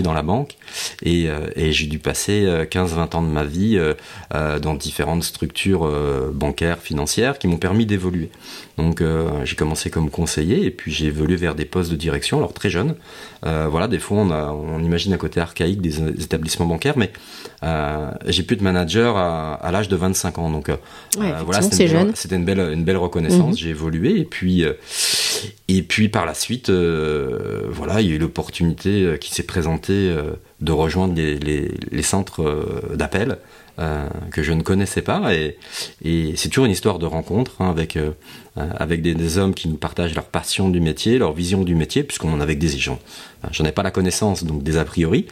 [0.00, 0.56] dans la banque
[1.02, 5.24] et, euh, et j'ai dû passer 15-20 euh, ans de ma vie euh, dans différentes
[5.24, 5.90] structures
[6.32, 8.30] bancaires, financières qui m'ont permis d'évoluer.
[8.78, 9.02] Donc
[9.44, 12.70] j'ai commencé comme conseiller et puis j'ai évolué vers des postes de direction, alors très
[12.70, 12.94] jeune.
[13.42, 17.12] voilà, des fois on, a, on imagine un côté archaïque des, établissements bancaires, mais
[18.26, 20.50] j'ai pu être manager à, à l'âge de 25 ans.
[20.50, 20.70] Donc
[21.16, 23.50] voilà, c'était une, une, belle, une belle reconnaissance.
[23.50, 23.56] Mhm.
[23.56, 24.64] J'ai évolué et puis
[25.68, 30.32] et puis par la suite, voilà, il y a eu l'opportunité qui s'est présentée euh,
[30.60, 33.38] de rejoindre les, centres euh, d'appel
[33.78, 35.34] euh, que je ne connaissais pas.
[35.34, 35.56] Et,
[36.36, 37.98] c'est toujours une histoire de rencontre hein, avec,
[38.56, 42.32] avec des, hommes qui nous partagent leur passion du métier, leur vision du métier, puisqu'on
[42.32, 42.98] en a avec des gens.
[43.50, 45.26] J'en ai pas la connaissance, donc des a priori.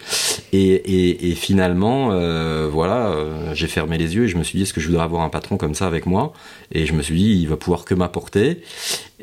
[0.53, 2.09] Et, finalement,
[2.69, 3.15] voilà,
[3.53, 5.29] j'ai fermé les yeux et je me suis dit, est-ce que je voudrais avoir un
[5.29, 6.33] patron comme ça avec moi?
[6.73, 8.63] Et je me suis dit, il va pouvoir que m'apporter.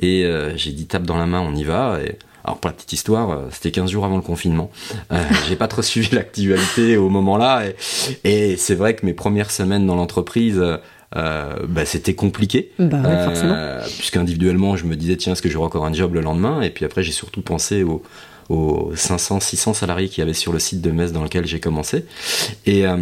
[0.02, 2.00] Et j'ai dit, tape dans la main, on y va.
[2.48, 4.72] Alors pour la petite histoire, euh, c'était 15 jours avant le confinement.
[5.12, 7.64] Euh, j'ai pas trop suivi l'actualité au moment-là
[8.24, 10.62] et, c'est vrai que mes premières semaines dans l'entreprise
[11.16, 12.72] euh, bah, c'était compliqué.
[12.80, 16.62] Bah, euh, puisqu'individuellement je me disais tiens est-ce que j'aurai encore un job le lendemain?
[16.62, 18.02] Et puis après j'ai surtout pensé aux,
[18.48, 21.60] aux 500 600 salariés qu'il y avait sur le site de Metz dans lequel j'ai
[21.60, 22.06] commencé.
[22.66, 22.98] Et euh,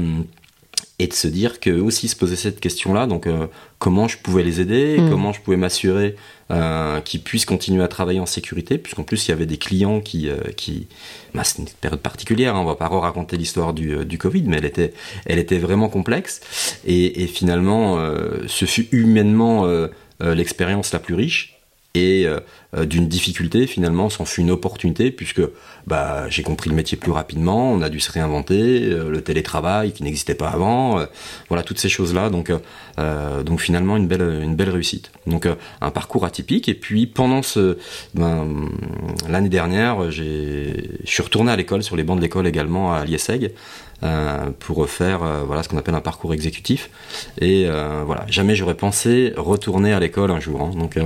[0.98, 3.48] et de se dire qu'eux aussi se posaient cette question-là, donc euh,
[3.80, 5.10] comment je pouvais les aider, mm.
[5.10, 6.16] comment je pouvais m'assurer
[6.52, 10.00] euh, qu'ils puissent continuer à travailler en sécurité, puisqu'en plus il y avait des clients
[10.00, 10.88] qui, euh, qui
[11.34, 14.44] bah, c'est une période particulière, hein, on va pas raconter l'histoire du, euh, du Covid,
[14.44, 14.94] mais elle était,
[15.26, 17.98] elle était vraiment complexe, et, et finalement
[18.48, 19.68] ce fut humainement
[20.20, 21.56] l'expérience la plus riche,
[21.96, 22.40] et euh,
[22.84, 25.42] d'une difficulté finalement s'en fut une opportunité puisque
[25.88, 29.92] bah, j'ai compris le métier plus rapidement, on a dû se réinventer, euh, le télétravail
[29.92, 31.06] qui n'existait pas avant, euh,
[31.48, 32.30] voilà toutes ces choses-là.
[32.30, 32.52] Donc,
[33.46, 35.12] donc finalement une belle, une belle réussite.
[35.28, 35.48] Donc
[35.82, 36.70] un parcours atypique.
[36.70, 37.78] Et puis pendant ce
[38.14, 38.70] ben,
[39.30, 43.04] l'année dernière, j'ai, je suis retourné à l'école sur les bancs de l'école également à
[43.06, 43.52] Liesseg.
[44.60, 46.90] pour faire voilà ce qu'on appelle un parcours exécutif
[47.40, 47.66] et
[48.06, 50.72] voilà jamais j'aurais pensé retourner à l'école un jour hein.
[50.78, 50.98] donc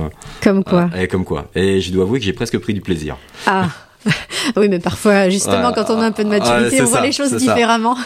[0.42, 3.16] comme quoi et comme quoi et je dois avouer que j'ai presque pris du plaisir.
[3.46, 3.68] Ah
[4.56, 7.34] oui, mais parfois, justement, quand on a un peu de maturité, on voit les choses
[7.34, 7.96] différemment.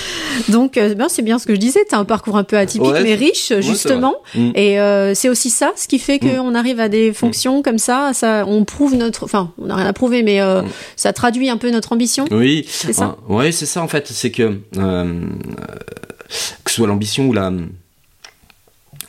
[0.48, 1.84] Donc, euh, ben, c'est bien ce que je disais.
[1.88, 4.16] Tu as un parcours un peu atypique, mais riche, justement.
[4.34, 4.50] Mm.
[4.54, 6.56] Et euh, c'est aussi ça, ce qui fait qu'on mm.
[6.56, 8.10] arrive à des fonctions comme ça.
[8.14, 10.68] Ça, on prouve notre, enfin, on n'a rien à prouver, mais euh, mm.
[10.96, 12.24] ça traduit un peu notre ambition.
[12.30, 13.16] Oui, c'est ça.
[13.28, 14.08] oui, c'est ça en fait.
[14.08, 17.52] C'est que que ce soit l'ambition ou la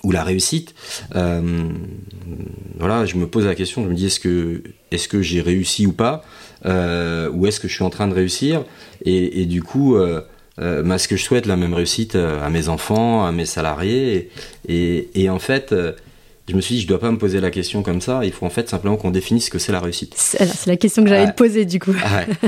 [0.06, 0.76] ou la réussite,
[1.16, 1.42] euh,
[2.78, 5.88] voilà, je me pose la question, je me dis est-ce que, est-ce que j'ai réussi
[5.88, 6.24] ou pas,
[6.68, 8.64] euh, ou est-ce que je suis en train de réussir,
[9.04, 10.22] et, du coup, euh,
[10.60, 14.30] bah, ce que je souhaite la même réussite à mes enfants, à mes salariés,
[14.70, 15.74] et en fait,
[16.48, 18.22] je me suis dit, je dois pas me poser la question comme ça.
[18.24, 20.14] Il faut en fait simplement qu'on définisse ce que c'est la réussite.
[20.16, 21.96] C'est la question que j'allais te poser du coup.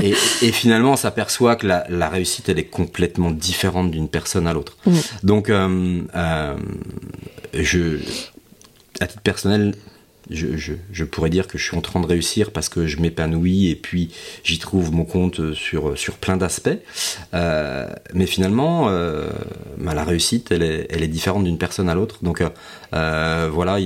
[0.00, 0.10] et,
[0.42, 4.52] et, finalement, on s'aperçoit que la, la, réussite, elle est complètement différente d'une personne à
[4.52, 4.76] l'autre.
[4.86, 4.92] Mmh.
[5.24, 6.54] Donc, euh, euh,
[7.54, 7.98] je,
[9.00, 9.74] à titre personnel,
[10.30, 13.76] je, pourrais dire que je suis en train de réussir parce que je m'épanouis et
[13.76, 14.10] puis
[14.44, 16.68] j'y trouve mon compte sur, sur plein d'aspects.
[17.34, 19.30] Euh, mais finalement, euh,
[19.78, 22.18] bah, la réussite, elle est, différente d'une personne à l'autre.
[22.22, 22.42] Donc
[22.94, 23.78] euh, voilà,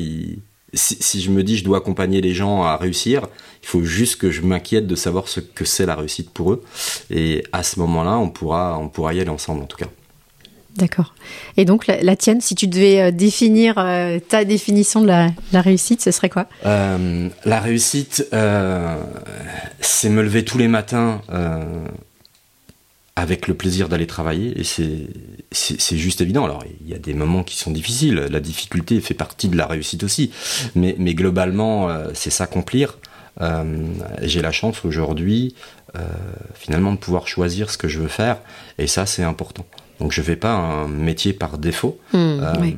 [0.74, 3.28] si, je me dis je dois accompagner les gens à réussir,
[3.62, 6.62] il faut juste que je m'inquiète de savoir ce que c'est la réussite pour eux.
[7.10, 9.88] Et à ce moment-là, on pourra, on pourra y aller ensemble en tout cas.
[10.76, 11.14] D'accord.
[11.58, 16.00] Et donc la, tienne, si tu devais euh, définir euh, ta définition de la, réussite,
[16.00, 16.46] ce serait quoi?
[16.64, 18.26] Euh, La réussite,
[19.80, 21.20] c'est me lever tous les matins
[23.14, 24.58] avec le plaisir d'aller travailler.
[24.58, 26.44] Et c'est juste évident.
[26.44, 28.14] Alors il y a des moments qui sont difficiles.
[28.14, 30.30] La difficulté fait partie de la réussite aussi.
[30.74, 32.98] Mais, mais globalement, c'est s'accomplir.
[34.22, 35.54] J'ai la chance aujourd'hui,
[36.54, 38.38] finalement, de pouvoir choisir ce que je veux faire.
[38.78, 39.66] Et ça, c'est important.
[40.02, 41.96] Donc je fais pas un métier par défaut.
[42.12, 42.72] Hmm, euh,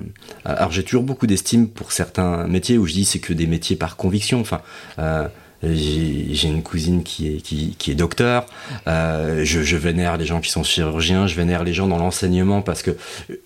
[0.45, 3.77] alors j'ai toujours beaucoup d'estime pour certains métiers où je dis c'est que des métiers
[3.77, 4.41] par conviction.
[4.43, 4.61] Enfin,
[4.99, 5.27] euh,
[5.73, 8.47] j'ai une cousine qui est, qui, qui est docteur.
[8.87, 11.27] Euh, je, je, vénère les gens qui sont chirurgiens.
[11.27, 12.97] Je vénère les gens dans l'enseignement parce que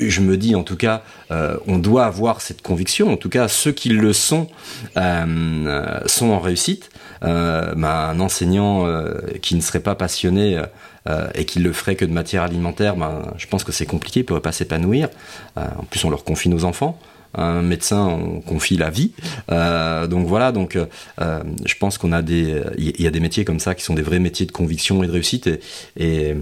[0.00, 3.12] je me dis, en tout cas, euh, on doit avoir cette conviction.
[3.12, 4.48] En tout cas, ceux qui le sont
[4.96, 6.90] euh, sont en réussite.
[7.24, 10.62] Euh, bah, un enseignant euh, qui ne serait pas passionné
[11.09, 14.20] euh, et qui le ferait que de matière alimentaire, ben, je pense que c'est compliqué,
[14.20, 15.09] il ne pourrait pas s'épanouir.
[15.57, 16.98] en plus, on leur confie nos enfants
[17.35, 19.12] un médecin on confie la vie.
[19.49, 20.79] Donc voilà donc
[21.19, 24.03] je pense qu'on a des il y, a des métiers comme ça qui sont des
[24.03, 25.49] vrais métiers de conviction et de réussite.
[25.97, 26.35] Et,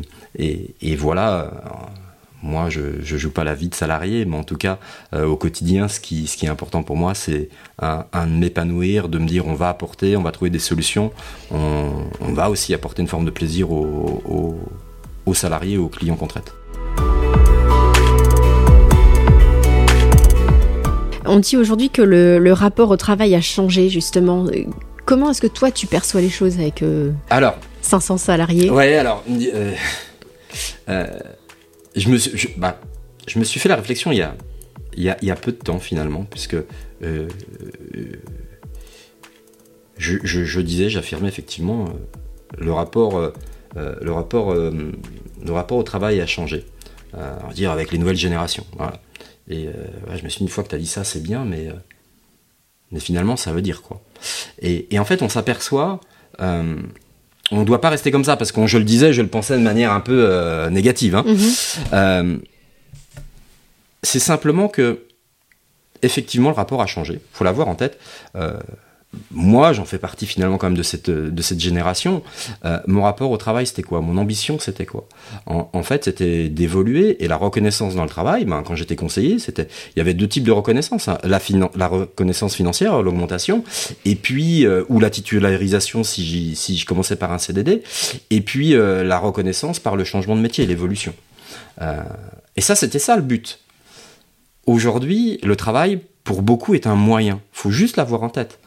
[0.96, 1.50] voilà
[2.42, 4.78] moi, je ne joue pas la vie de salarié, mais en tout cas,
[5.14, 7.48] euh, au quotidien, ce qui, ce qui est important pour moi, c'est
[7.80, 11.12] un, de m'épanouir, de me dire on va apporter, on va trouver des solutions,
[11.50, 14.56] on, va aussi apporter une forme de plaisir aux,
[15.26, 16.52] aux, salariés, aux clients qu'on traite.
[21.26, 24.46] On dit aujourd'hui que le, rapport au travail a changé, justement.
[25.04, 26.82] Comment est-ce que toi, tu perçois les choses avec
[27.30, 28.70] alors, 500 salariés?
[28.70, 29.22] Ouais, alors...
[30.88, 31.06] Euh,
[31.94, 32.80] je me, suis, je, bah,
[33.26, 34.36] je me suis fait la réflexion il y a,
[34.96, 36.64] il y a, il y a peu de temps finalement, puisque euh,
[37.02, 37.28] euh
[39.98, 41.88] je, je, je, disais, j'affirmais effectivement, euh,
[42.58, 43.32] le rapport, euh,
[43.74, 46.66] le rapport, le rapport au travail a changé,
[47.14, 48.66] on va dire avec les nouvelles générations.
[48.76, 49.00] Voilà.
[49.48, 49.68] Et
[50.14, 51.68] je me suis dit une fois que tu as dit ça, c'est bien, mais
[52.92, 54.00] mais finalement ça veut dire quoi
[54.60, 55.98] et, et en fait on s'aperçoit
[57.50, 59.56] on ne doit pas rester comme ça parce que je le disais, je le pensais
[59.56, 61.14] de manière un peu euh, négative.
[61.14, 61.24] Hein.
[61.26, 61.50] Mhm.
[61.92, 62.36] Euh,
[64.02, 65.04] c'est simplement que
[66.02, 67.20] effectivement le rapport a changé.
[67.32, 67.98] Faut l'avoir en tête.
[68.36, 68.58] Euh,
[69.30, 72.22] moi, j'en fais partie finalement quand même de cette, de cette génération.
[72.64, 74.00] Euh, mon rapport au travail, c'était quoi?
[74.00, 75.08] Mon ambition, c'était quoi?
[75.46, 78.44] En, fait, c'était d'évoluer et la reconnaissance dans le travail.
[78.44, 81.18] Ben, quand j'étais conseiller, c'était il y avait deux types de reconnaissance hein.
[81.24, 81.38] la,
[81.88, 83.64] reconnaissance financière, l'augmentation,
[84.04, 87.82] et puis euh, ou la titularisation si, si je commençais par un CDD,
[88.30, 91.14] et puis euh, la reconnaissance par le changement de métier, l'évolution.
[92.56, 93.60] et ça, c'était ça le but.
[94.66, 97.40] Aujourd'hui, le travail, pour beaucoup, est un moyen.
[97.52, 98.58] Faut juste l'avoir en tête.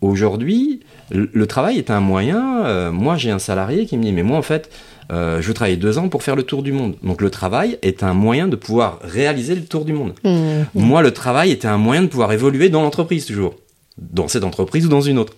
[0.00, 2.64] Aujourd'hui, le travail est un moyen.
[2.64, 4.70] Euh, moi, j'ai un salarié qui me dit, mais moi, en fait,
[5.12, 6.96] euh, je veux travailler deux ans pour faire le tour du monde.
[7.02, 10.14] Donc le travail est un moyen de pouvoir réaliser le tour du monde.
[10.24, 10.62] Mmh.
[10.74, 13.54] Moi, le travail était un moyen de pouvoir évoluer dans l'entreprise toujours.
[13.98, 15.34] dans cette entreprise ou dans une autre.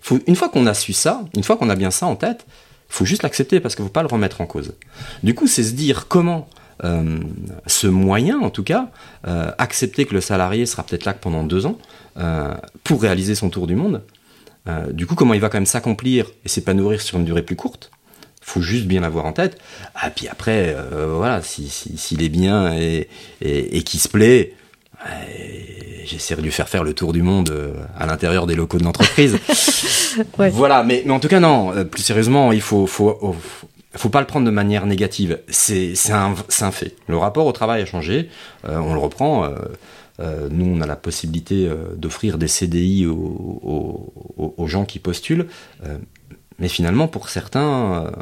[0.00, 2.44] Faut, une fois qu'on a su ça, une fois qu'on a bien ça en tête,
[2.90, 4.74] il faut juste l'accepter parce qu'il ne faut pas le remettre en cause.
[5.22, 6.48] Du coup, c'est se dire comment
[6.84, 7.20] euh,
[7.66, 8.88] ce moyen, en tout cas,
[9.26, 11.78] euh, accepter que le salarié sera peut-être là que pendant deux ans
[12.18, 14.02] euh, pour réaliser son tour du monde.
[14.92, 17.90] du coup, comment il va quand même s'accomplir et s'épanouir sur une durée plus courte
[18.42, 19.58] faut juste bien l'avoir en tête.
[19.96, 23.08] Ah, puis après, voilà, s'il si, est bien et,
[23.40, 24.54] et, et qu'il se plaît,
[26.04, 27.52] j'essaierai de lui faire faire le tour du monde
[27.98, 29.38] à l'intérieur des locaux de l'entreprise.
[30.38, 33.68] Voilà, mais, mais en tout cas, non, plus sérieusement, il faut, faut, faut
[34.10, 35.40] pas le prendre de manière négative.
[35.48, 36.96] C'est un, un, fait.
[37.08, 38.28] Le rapport au travail a changé.
[38.66, 39.44] Euh, on le reprend.
[39.44, 39.54] Euh,
[40.20, 45.46] euh, nous, on a la possibilité d'offrir des CDI aux, gens qui postulent.
[46.58, 48.12] mais finalement, pour certains,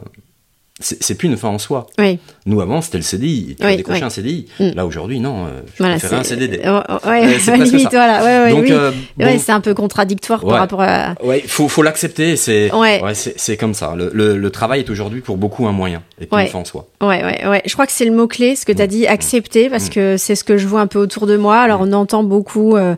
[0.80, 1.86] c'est plus une fin en soi.
[1.98, 2.18] Oui.
[2.46, 4.46] Nous avant c'était le CDI, tu oui, décroché un CDI.
[4.58, 4.70] Mm.
[4.74, 6.62] Là aujourd'hui non, euh, je voilà, préfère un CDD.
[6.66, 8.24] Oh, oh, ouais, c'est limite, voilà.
[8.24, 8.68] Ouais, Donc.
[8.70, 11.14] Euh, bon, c'est un peu contradictoire par rapport à.
[11.22, 12.34] Ouais, faut faut l'accepter.
[12.34, 13.00] C'est ouais.
[13.14, 13.94] c'est comme ça.
[13.96, 16.64] Le, le, le travail est aujourd'hui pour beaucoup un moyen et pas une fin en
[16.64, 16.88] soi.
[17.00, 17.62] Ouais, ouais, ouais.
[17.64, 18.88] Je crois que c'est le mot clé, ce que tu as mm.
[18.88, 19.90] dit, accepter, parce mm.
[19.90, 21.58] que c'est ce que je vois un peu autour de moi.
[21.58, 22.96] Alors on entend beaucoup, euh,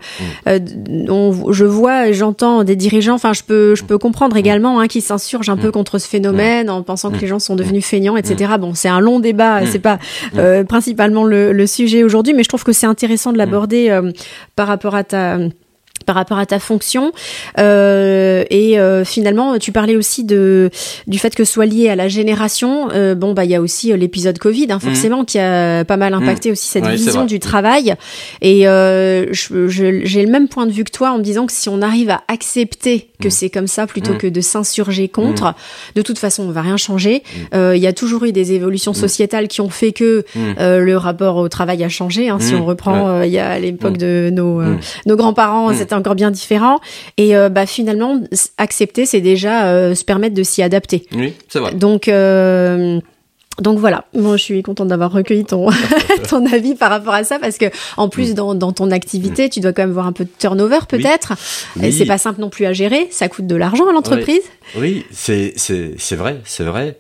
[0.49, 0.59] euh,
[1.11, 3.15] on, je vois, j'entends des dirigeants.
[3.15, 6.71] Enfin, je peux je peux comprendre également hein, qui s'insurgent un peu contre ce phénomène
[6.71, 8.55] en pensant que les gens sont devenus devenus feignants, etc.
[8.59, 9.67] Bon, c'est un long débat, mmh.
[9.67, 9.99] c'est pas
[10.37, 14.13] euh, principalement le, le sujet aujourd'hui, mais je trouve que c'est intéressant de l'aborder euh,
[14.55, 15.39] par rapport à ta
[16.07, 17.13] par rapport à ta fonction.
[17.59, 20.71] Euh, et euh, finalement, tu parlais aussi de
[21.07, 22.89] du fait que ce soit lié à la génération.
[22.93, 25.97] Euh, bon, bah il y a aussi euh, l'épisode Covid, hein, forcément, qui a pas
[25.97, 26.53] mal impacté mmh.
[26.53, 27.95] aussi cette vision du travail.
[28.41, 31.69] Et euh, j'ai le même point de vue que toi en me disant que si
[31.69, 33.31] on arrive à accepter que mmh.
[33.31, 35.55] c'est comme ça plutôt que de s'insurger contre,
[35.95, 37.23] de toute façon, on va rien changer.
[37.53, 41.49] Il y a toujours eu des évolutions sociétales qui ont fait que le rapport au
[41.49, 42.29] travail a changé.
[42.29, 44.63] Hein, si on reprend, il y a l'époque de nos
[45.07, 46.81] nos grands-parents, c'était encore bien différent.
[47.17, 48.21] Et euh, bah, finalement,
[48.59, 51.07] accepter, c'est déjà euh, se permettre de s'y adapter.
[51.15, 51.75] Oui, c'est vrai.
[51.75, 53.01] Donc, euh,
[53.61, 55.71] donc voilà, moi je suis contente d'avoir recueilli ton
[56.29, 58.35] ton avis par rapport à ça parce que en plus mm.
[58.35, 59.51] dans, dans ton activité, mm.
[59.51, 61.33] tu dois quand même voir un peu de turnover peut-être.
[61.83, 64.43] Et c'est pas simple non plus à gérer, ça coûte de l'argent à l'entreprise.
[64.77, 66.99] Oui, c'est c'est vrai, c'est vrai.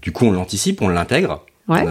[0.00, 1.44] du coup, on l'anticipe, on l'intègre.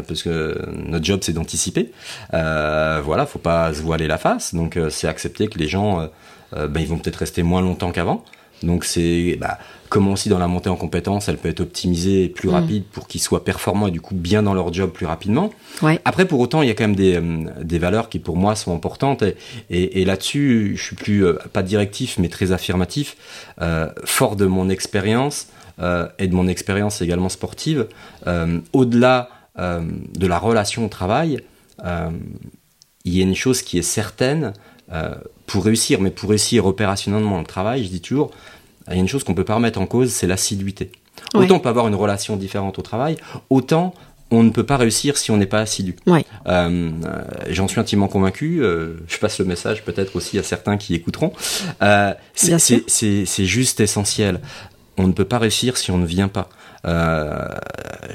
[0.08, 1.92] Parce que notre job c'est d'anticiper.
[2.34, 4.54] Euh, voilà, faut pas se voiler la face.
[4.54, 6.10] Donc euh, c'est accepter que les gens,
[6.56, 8.24] euh, ben, ils vont peut-être rester moins longtemps qu'avant.
[8.62, 12.50] Donc c'est bah, comment aussi dans la montée en compétences, elle peut être optimisée plus
[12.50, 12.54] mm.
[12.54, 15.50] rapide pour qu'ils soient performants et du coup bien dans leur job plus rapidement.
[15.82, 16.02] Ouais.
[16.04, 17.22] Après pour autant, il y a quand même des,
[17.63, 19.38] des valeurs qui pour moi sont importantes et,
[19.70, 23.15] et, et là-dessus, je suis plus pas directif mais très affirmatif,
[24.04, 25.48] fort de mon expérience
[25.82, 27.88] et de mon expérience également sportive.
[28.74, 29.82] Au-delà euh,
[30.17, 31.41] de la relation au travail,
[31.84, 32.10] euh,
[33.04, 34.54] il y a une chose qui est certaine
[34.93, 35.15] euh,
[35.48, 38.32] pour réussir, mais pour réussir opérationnellement le travail, je dis toujours,
[38.88, 40.91] il y a une chose qu'on peut pas remettre en cause, c'est l'assiduité.
[41.34, 43.17] Autant on peut avoir une relation différente au travail,
[43.50, 43.93] autant
[44.32, 45.95] on ne peut pas réussir si on n'est pas assidu.
[46.45, 48.62] J'en suis intimement convaincu.
[48.62, 51.34] je passe le message peut-être aussi à certains qui écouteront.
[52.36, 54.39] c'est juste essentiel.
[54.99, 56.49] On ne peut pas réussir si on ne vient pas.
[56.85, 57.47] Euh,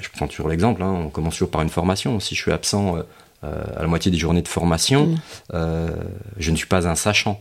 [0.01, 2.21] je prends toujours l'exemple, hein, on commence toujours par une formation.
[2.21, 2.99] Si je suis absent
[3.43, 5.17] euh, à la moitié des journées de formation, mm.
[5.55, 5.89] euh,
[6.37, 7.41] je ne suis pas un sachant.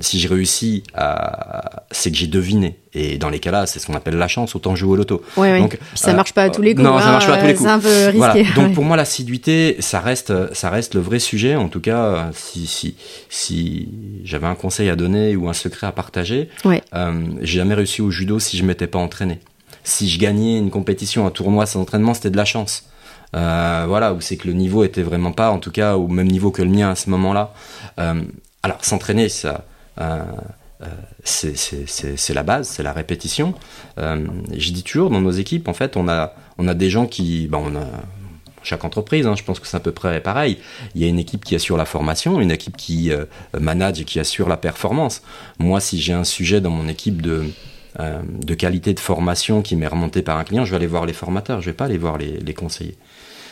[0.00, 0.82] Si j'ai réussi,
[1.90, 2.78] c'est que j'ai deviné.
[2.94, 5.22] Et dans les cas-là, c'est ce qu'on appelle la chance, autant jouer au loto.
[5.36, 6.84] Donc, ça marche pas à tous les coups.
[6.84, 7.66] Non, ça marche pas à tous les coups.
[7.66, 8.54] C'est un peu risqué.
[8.60, 11.56] Donc pour moi, l'assiduité, ça reste, ça reste le vrai sujet.
[11.56, 12.96] En tout cas, si, si,
[13.28, 13.88] si
[14.24, 16.82] j'avais un conseil à donner ou un secret à partager, ouais.
[17.40, 19.40] j'ai jamais réussi au judo si je m'étais pas entraîné
[19.88, 22.84] si je gagnais une compétition, un tournoi sans entraînement, c'était de la chance.
[23.36, 26.28] Euh, voilà, où c'est que le niveau était vraiment pas, en tout cas, au même
[26.28, 27.52] niveau que le mien à ce moment-là.
[27.98, 28.22] Euh,
[28.62, 29.64] alors, s'entraîner, ça,
[30.00, 30.22] euh,
[31.24, 33.54] c'est la base, c'est la répétition.
[33.96, 37.48] je dis toujours, dans nos équipes, en fait, on a, on a des gens qui,
[37.52, 37.58] a,
[38.62, 40.58] chaque entreprise, hein, je pense que c'est à peu près pareil.
[40.94, 43.10] Il y a une équipe qui assure la formation, une équipe qui
[43.58, 45.22] manage et qui assure la performance.
[45.58, 47.44] Moi, si j'ai un sujet dans mon équipe de
[48.00, 51.04] euh, de qualité de formation qui m'est remontée par un client, je vais aller voir
[51.04, 52.96] les formateurs, je vais pas aller voir les, conseillers.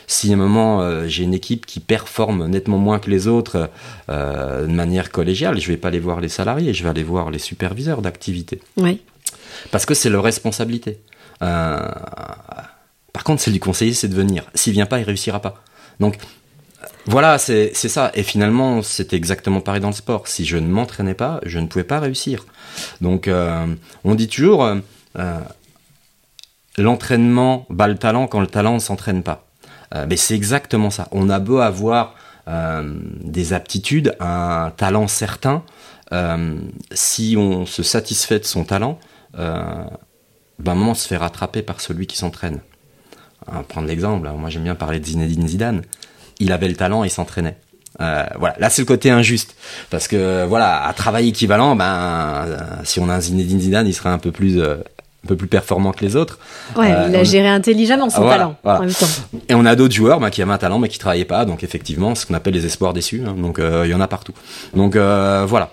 [0.06, 3.70] Si à un moment euh, j'ai une équipe qui performe nettement moins que les autres
[4.08, 7.30] euh, de manière collégiale, je vais pas aller voir les salariés, je vais aller voir
[7.30, 8.60] les superviseurs d'activité.
[8.76, 9.02] Oui.
[9.70, 10.98] Parce que c'est leur responsabilité.
[11.40, 14.44] par contre, c'est du conseiller, c'est de venir.
[14.54, 15.62] S'il vient pas, il réussira pas.
[15.98, 16.18] Donc
[17.06, 18.10] voilà, c'est ça.
[18.14, 20.26] Et finalement, c'était exactement pareil dans le sport.
[20.26, 22.46] Si je ne m'entraînais pas, je ne pouvais pas réussir.
[23.00, 23.66] Donc, euh,
[24.04, 24.76] on dit toujours, euh,
[25.18, 25.40] euh,
[26.78, 29.45] l'entraînement bat le talent quand le talent ne s'entraîne pas.
[30.09, 31.09] Mais c'est exactement ça.
[31.12, 32.14] On a beau avoir
[33.24, 35.64] des aptitudes, un talent certain,
[36.92, 38.99] si on se satisfait de son talent,
[39.34, 39.88] ben,
[40.61, 42.61] on se fait rattraper par celui qui s'entraîne.
[43.68, 45.82] prendre l'exemple, moi j'aime bien parler de Zinedine Zidane.
[46.38, 47.57] Il avait le talent il s'entraînait.
[48.01, 49.57] Euh, voilà, là c'est le côté injuste
[49.88, 53.94] parce que voilà, à travail équivalent, ben euh, si on a un Zinedine Zidane, il
[53.94, 54.76] serait un peu plus euh,
[55.27, 56.39] un peu plus performant que les autres.
[56.77, 59.07] Ouais, il a géré intelligemment son talent en même temps.
[59.49, 61.64] Et on a d'autres joueurs ben, qui avaient un talent mais qui travaillaient pas, donc
[61.64, 63.22] effectivement, ce qu'on appelle les espoirs déçus.
[63.27, 64.33] Hein, donc il y en a partout.
[64.74, 65.70] Donc voilà,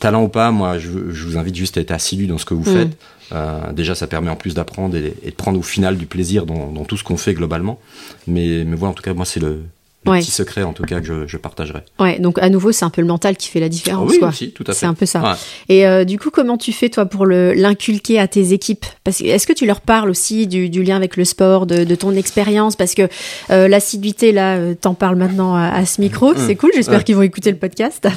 [0.00, 2.70] talent ou pas, moi je, vous invite juste à être assidu dans ce que vous
[2.70, 2.76] mm.
[2.76, 3.74] faites.
[3.74, 6.84] déjà, ça permet en plus d'apprendre et, de prendre au final du plaisir dans, dans
[6.84, 7.78] tout ce qu'on fait globalement.
[8.26, 9.62] Mais, mais voilà, en tout cas, moi, c'est le,
[10.12, 11.80] petit secret en tout cas que je, je, partagerai.
[11.98, 14.10] Ouais, donc à nouveau, c'est un peu le mental qui fait la différence.
[14.10, 14.80] Oui, aussi, tout à fait.
[14.80, 15.36] C'est un peu ça.
[15.68, 18.86] Et euh, du coup, comment tu fais toi pour l'inculquer à tes équipes?
[19.04, 21.94] Parce est-ce que tu leur parles aussi du, du lien avec le sport, de, de
[21.94, 22.76] ton expérience?
[22.76, 23.08] Parce que
[23.50, 26.38] euh, l'assiduité, là, euh, t'en parles maintenant à, ce micro, mmh.
[26.46, 26.70] c'est cool.
[26.74, 28.08] J'espère qu'ils vont écouter le podcast.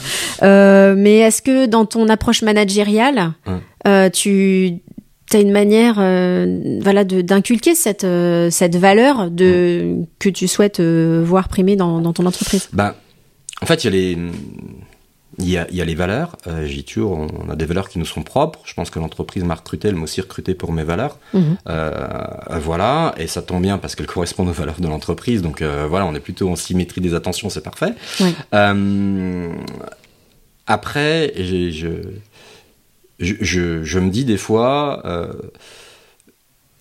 [0.41, 4.09] Euh, mais est-ce que dans ton approche managériale, mmh.
[4.11, 4.79] tu
[5.30, 10.80] tu as une manière euh, voilà d'inculquer cette euh, cette valeur de que tu souhaites
[10.80, 12.69] euh, voir primer dans, dans ton entreprise?
[12.73, 12.95] Ben,
[13.61, 14.17] en fait il y a les
[15.41, 16.36] il y a, il y a les valeurs.
[16.65, 18.59] J'ai toujours on a des valeurs qui nous sont propres.
[18.65, 21.17] Je pense que l'entreprise m'a recruté elle m'a aussi recruté pour mes valeurs.
[21.34, 21.55] Mhm.
[22.59, 23.15] voilà.
[23.17, 25.41] Et ça tombe bien parce qu'elles correspondent aux valeurs de l'entreprise.
[25.41, 27.93] Donc voilà on est plutôt en symétrie des attentions c'est parfait.
[30.67, 32.01] Après je
[33.20, 35.34] je, je, me dis des fois, euh,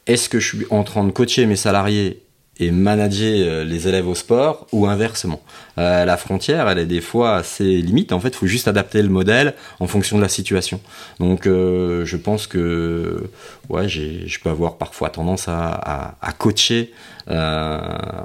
[0.07, 2.22] est-ce que je suis en train de coacher mes salariés
[2.61, 5.40] et manager euh, les élèves au sport ou inversement
[5.78, 8.12] euh, La frontière, elle est des fois assez limite.
[8.12, 10.80] En fait, il faut juste adapter le modèle en fonction de la situation.
[11.20, 13.30] Donc, euh, je pense que
[13.68, 16.92] ouais, je peux avoir parfois tendance à, à, à coacher
[17.30, 17.78] euh,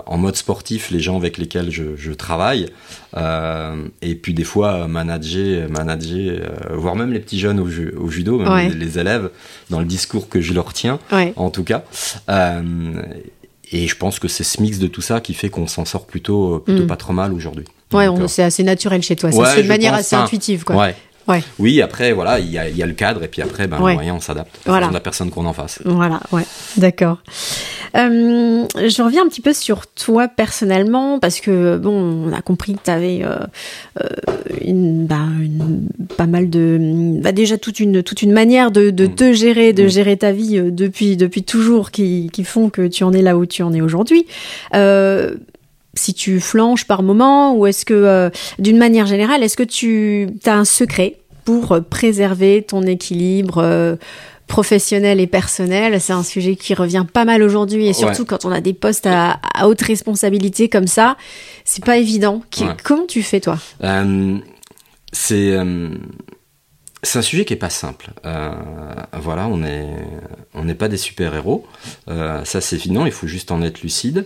[0.06, 2.68] en mode sportif les gens avec lesquels je, je travaille
[4.02, 6.40] et puis des fois manager, manager,
[6.72, 9.30] voire même les petits jeunes au, au judo, même les, élèves
[9.70, 10.98] dans le discours que je leur tiens,
[11.36, 11.84] en tout cas.
[13.74, 16.06] Et je pense que c'est ce mix de tout ça qui fait qu'on s'en sort
[16.06, 16.88] plutôt, plutôt mm.
[16.88, 17.66] pas trop mal aujourd'hui.
[17.92, 19.32] Ouais, c'est assez naturel chez toi.
[19.32, 20.76] Ça se fait de manière assez intuitive, quoi.
[20.78, 20.96] Ouais.
[21.28, 21.42] Ouais.
[21.60, 23.94] Oui, après, voilà, il y a, y a, le cadre, et puis après, ben, le
[23.94, 24.60] moyen, on s'adapte.
[24.66, 24.90] Voilà.
[24.92, 25.80] On a personne qu'on en fasse.
[25.86, 26.44] Voilà, ouais,
[26.78, 27.20] d'accord.
[27.96, 32.74] Euh, je reviens un petit peu sur toi personnellement, parce que, bon, on a compris
[32.74, 33.38] que tu avais euh,
[34.02, 34.08] euh,
[34.62, 37.20] une, bah, une, pas mal de.
[37.22, 39.16] Bah, déjà, toute une, toute une manière de, de mm.
[39.16, 39.90] te gérer, de mm.
[39.90, 43.46] gérer ta vie depuis, depuis toujours qui, qui font que tu en es là où
[43.46, 44.26] tu en es aujourd'hui.
[44.74, 45.36] Euh,
[45.94, 48.30] si tu flanches par moment ou est-ce que, euh,
[48.60, 53.96] d'une manière générale, est-ce que tu as un secret pour préserver ton équilibre euh,
[54.48, 56.00] professionnel et personnel?
[56.02, 59.08] C'est un sujet qui revient pas mal aujourd'hui et surtout quand on a des postes
[59.08, 61.18] à, haute responsabilité comme ça,
[61.66, 62.42] c'est pas évident.
[62.84, 63.60] Comment tu fais toi?
[63.84, 64.38] Euh,
[65.12, 65.56] C'est
[67.04, 68.12] c'est un sujet qui est pas simple.
[68.26, 68.54] Euh,
[69.14, 69.94] voilà, on est
[70.54, 71.68] on n'est pas des super héros.
[72.08, 73.06] Euh, ça c'est évident.
[73.06, 74.26] Il faut juste en être lucide.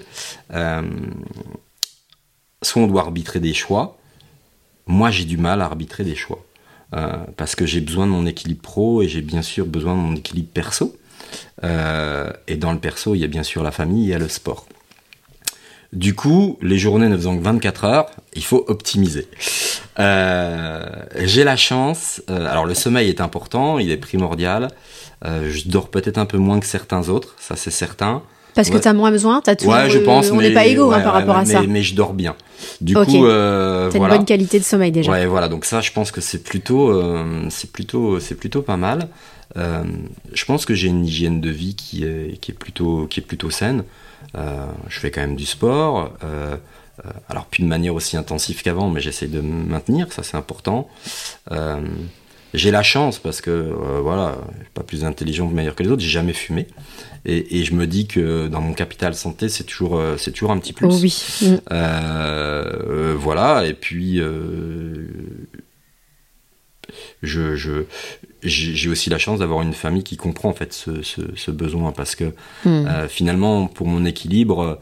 [0.53, 0.83] Euh,
[2.61, 3.97] soit on doit arbitrer des choix.
[4.85, 6.43] Moi, j'ai du mal à arbitrer des choix
[7.35, 10.15] parce que j'ai besoin de mon équilibre pro et j'ai bien sûr besoin de mon
[10.15, 10.95] équilibre perso.
[11.61, 14.65] et dans le perso, il y a bien sûr la famille, et le sport.
[15.93, 19.27] Du coup, les journées ne faisant que 24 heures, il faut optimiser.
[19.99, 20.85] Euh,
[21.21, 24.67] j'ai la chance, euh, alors le sommeil est important, il est primordial.
[25.25, 28.21] Euh, je dors peut-être un peu moins que certains autres, ça c'est certain.
[28.53, 29.67] Parce que tu as moins besoin, t'as tout.
[29.67, 30.31] Ouais, je pense.
[30.31, 31.61] on n'est pas égaux hein, par rapport à ça.
[31.67, 32.35] Mais je dors bien.
[32.81, 35.11] Du coup, euh, t'as une bonne qualité de sommeil déjà.
[35.11, 35.47] Ouais, voilà.
[35.47, 36.91] Donc ça, je pense que c'est plutôt,
[37.49, 39.09] c'est plutôt, c'est plutôt pas mal.
[39.57, 43.23] Je pense que j'ai une hygiène de vie qui est, qui est plutôt, qui est
[43.23, 43.83] plutôt saine.
[44.35, 46.13] je fais quand même du sport.
[47.05, 50.37] Euh, alors plus de manière aussi intensive qu'avant, mais j'essaie de me maintenir, ça c'est
[50.37, 50.89] important.
[51.51, 51.79] Euh,
[52.53, 54.37] j'ai la chance parce que euh, voilà,
[54.73, 56.67] pas plus intelligent ou meilleur que les autres, j'ai jamais fumé.
[57.25, 60.71] Et, je me dis que dans mon capital santé, c'est toujours, c'est toujours un petit
[60.71, 60.87] plus.
[60.87, 61.59] Oh oui.
[63.19, 64.21] Voilà, et puis
[67.21, 67.83] je,
[68.47, 72.33] j'ai aussi la chance d'avoir une famille qui comprend en fait ce, besoin parce que
[72.65, 73.07] mm.
[73.09, 74.79] finalement, pour mon équilibre,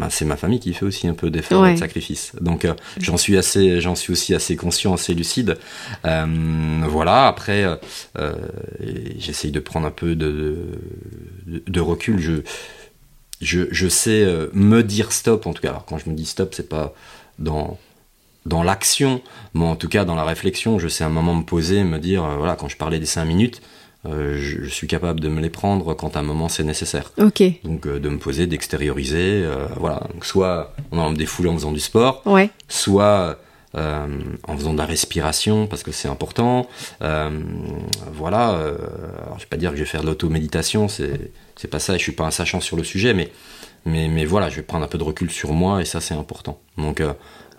[0.00, 2.32] bah, c'est ma famille qui fait aussi un peu d'efforts et de sacrifices.
[2.40, 5.58] Donc euh, j'en suis assez, j'en suis aussi assez conscient, assez lucide.
[6.06, 6.26] Euh,
[6.88, 7.26] voilà.
[7.26, 7.66] Après,
[8.18, 8.34] euh,
[9.18, 10.56] j'essaye de prendre un peu de,
[11.46, 12.18] de, recul.
[12.18, 12.36] Je,
[13.42, 15.46] je, je sais me dire stop.
[15.46, 16.94] En tout cas, alors quand je me dis stop, c'est pas
[17.38, 17.78] dans
[18.46, 19.20] dans l'action,
[19.54, 20.78] mais en tout cas dans la réflexion.
[20.78, 23.24] Je sais à un moment me poser, me dire voilà, quand je parlais des cinq
[23.26, 23.60] minutes
[24.06, 27.12] euh, je, je suis capable de me les prendre quand à un moment c'est nécessaire.
[27.18, 27.42] Ok.
[27.64, 30.00] Donc euh, de me poser, d'extérioriser, euh, voilà.
[30.14, 32.48] Donc soit on en défoule en faisant du sport, Ouais.
[32.66, 33.38] soit
[33.76, 34.06] euh,
[34.48, 36.66] en faisant de la respiration parce que c'est important.
[37.02, 37.28] Euh,
[38.12, 38.52] voilà.
[38.54, 38.76] euh,
[39.26, 41.94] alors, je vais pas dire que je vais faire de l'automéditation, c'est c'est pas ça.
[41.94, 43.30] et Je suis pas un sachant sur le sujet, mais
[43.84, 46.14] mais mais voilà, je vais prendre un peu de recul sur moi et ça c'est
[46.14, 46.58] important.
[46.78, 47.02] Donc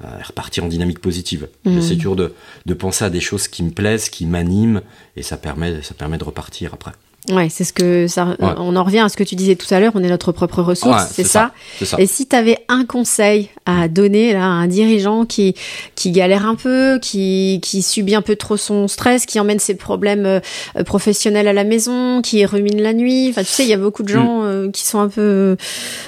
[0.03, 1.47] euh, repartir en dynamique positive.
[1.65, 1.75] Mhm.
[1.75, 2.33] J'essaie toujours de
[2.65, 4.81] de penser à des choses qui me plaisent, qui m'animent
[5.15, 6.91] et ça permet ça permet de repartir après.
[7.31, 8.35] Ouais, c'est ce que ça.
[8.39, 8.53] Ouais.
[8.57, 9.93] On en revient à ce que tu disais tout à l'heure.
[9.95, 11.51] On est notre propre ressource, Ouais, c'est ça.
[11.97, 15.55] Et si tu avais un conseil à donner là, à un dirigeant qui,
[15.95, 19.75] qui galère un peu, qui, qui subit un peu trop son stress, qui emmène ses
[19.75, 20.39] problèmes euh,
[20.77, 23.29] euh, professionnels à la maison, qui rumine la nuit.
[23.29, 25.55] Enfin, tu sais, il y a beaucoup de gens euh, qui sont un peu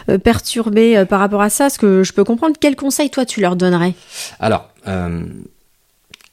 [0.10, 1.70] euh, perturbés euh, par rapport à ça.
[1.70, 2.56] Ce que je peux comprendre.
[2.60, 3.94] Quel conseil, toi, tu leur donnerais?
[4.40, 5.22] Alors, euh,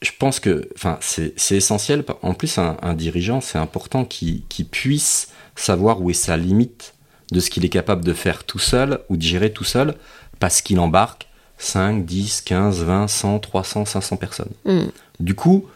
[0.01, 2.03] je pense que, enfin, c'est essentiel.
[2.23, 6.95] En plus, un, un dirigeant, c'est important qu'il puisse savoir où est sa limite
[7.31, 9.95] de ce qu'il est capable de faire tout seul ou de gérer tout seul,
[10.39, 11.27] parce qu'il embarque
[11.59, 14.51] 5, 10, 15, 20, 100, 300, 500 personnes.
[14.65, 14.87] Mm.
[15.19, 15.67] Du coup,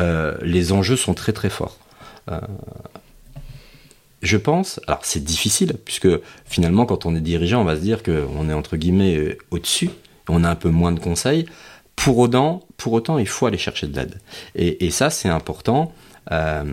[0.00, 1.78] euh, les enjeux sont très très forts.
[2.30, 2.40] Euh,
[4.22, 6.08] je pense, alors c'est difficile, puisque
[6.46, 9.90] finalement, quand on est dirigeant, on va se dire qu'on est entre guillemets au-dessus,
[10.28, 11.46] on a un peu moins de conseils.
[11.94, 14.20] Pour autant, pour autant il faut aller chercher de l'aide.
[14.54, 15.92] Et, et ça, c'est important.
[16.32, 16.64] Euh,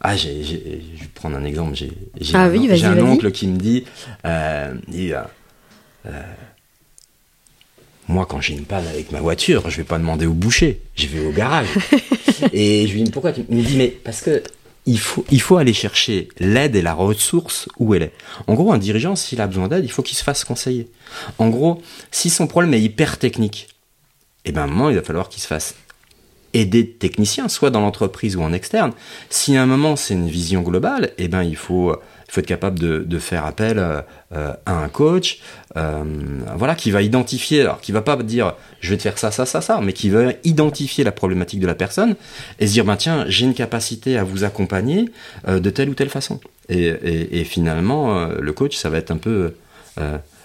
[0.00, 0.82] ah, je vais
[1.14, 1.74] prendre un exemple.
[1.74, 1.90] J'ai,
[2.34, 3.56] Ah un, oui, oncle qui me
[4.24, 5.22] euh, dit, euh,
[6.06, 6.22] euh,
[8.08, 11.06] moi, quand j'ai une panne avec ma voiture, je vais pas demander au boucher, je
[11.06, 11.68] vais au garage.
[12.52, 13.42] et je lui dis, pourquoi tu...
[13.48, 14.42] Il me dit, mais parce que
[14.88, 18.12] il faut, il faut aller chercher l'aide et la ressource où elle est.
[18.46, 20.88] En gros, un dirigeant, s'il a besoin d'aide, il faut qu'il se fasse conseiller.
[21.38, 23.66] En gros, si son problème est hyper technique,
[24.46, 25.74] eh ben, à un moment, il va falloir qu'il se fasse
[26.54, 28.92] aider de techniciens, soit dans l'entreprise ou en externe.
[29.28, 31.92] Si à un moment, c'est une vision globale, eh ben, il faut,
[32.28, 35.40] il faut être capable de, de faire appel euh, à un coach,
[35.76, 36.02] euh,
[36.56, 39.44] voilà, qui va identifier, alors qui va pas dire je vais te faire ça, ça,
[39.44, 42.14] ça, ça, mais qui va identifier la problématique de la personne
[42.58, 45.10] et se dire bah tiens, j'ai une capacité à vous accompagner
[45.48, 46.40] euh, de telle ou telle façon.
[46.68, 49.54] Et, et, et finalement, le coach, ça va être un peu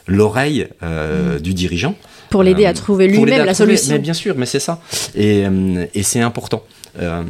[0.07, 1.95] l'oreille euh, du dirigeant
[2.31, 4.45] pour l'aider euh, à trouver pour l'aider lui-même la trouver- solution Mais bien sûr, mais
[4.47, 4.81] c'est ça.
[5.15, 6.63] Et, euh, et c'est important.
[6.99, 7.23] Euh,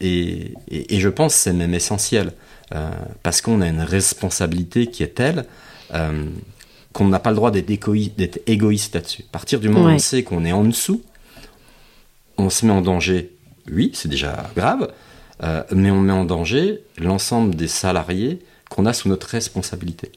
[0.00, 2.32] et, et, et je pense que c'est même essentiel.
[2.74, 2.90] euh,
[3.22, 5.44] parce qu'on a une responsabilité qui est telle
[5.92, 6.24] euh,
[6.94, 9.24] qu'on n'a pas le droit d'être égoï- d'être égoïste là-dessus.
[9.28, 11.02] À partir du moment où on sait qu'on est en dessous,
[12.38, 13.30] on se met en danger.
[13.70, 14.88] Oui, c'est déjà grave,
[15.42, 18.40] euh, mais on met en danger l'ensemble des salariés
[18.70, 20.10] qu'on a sous notre responsabilité.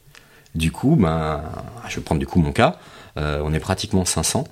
[0.54, 1.42] Du coup, ben,
[1.88, 2.78] je vais prendre du coup mon cas, euh,
[3.16, 4.44] on est pratiquement 500.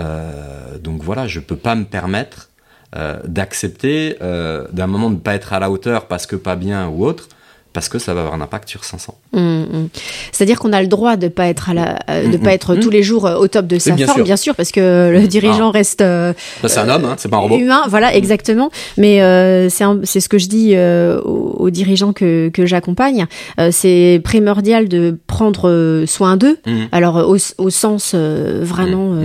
[0.00, 2.50] Euh, donc voilà, je peux pas me permettre
[2.94, 6.56] euh, d'accepter euh, d'un moment de ne pas être à la hauteur parce que pas
[6.56, 7.28] bien ou autre,
[7.76, 9.14] parce que ça va avoir un impact sur 500.
[9.34, 9.88] Mm, mm.
[10.32, 12.54] C'est-à-dire qu'on a le droit de pas être à la, euh, de Mm, pas mm,
[12.54, 14.24] être tous les jours euh, au top de sa bien forme, sûr.
[14.24, 17.36] bien sûr, parce que le dirigeant reste euh, Ça, c'est un homme, hein, c'est pas
[17.36, 17.58] un robot.
[17.58, 18.70] humain, voilà, exactement.
[18.96, 23.26] Mais euh, c'est ce que je dis aux, aux dirigeants que, que j'accompagne.
[23.70, 26.56] C'est primordial de prendre soin d'eux.
[26.92, 29.20] Alors au, au sens vraiment,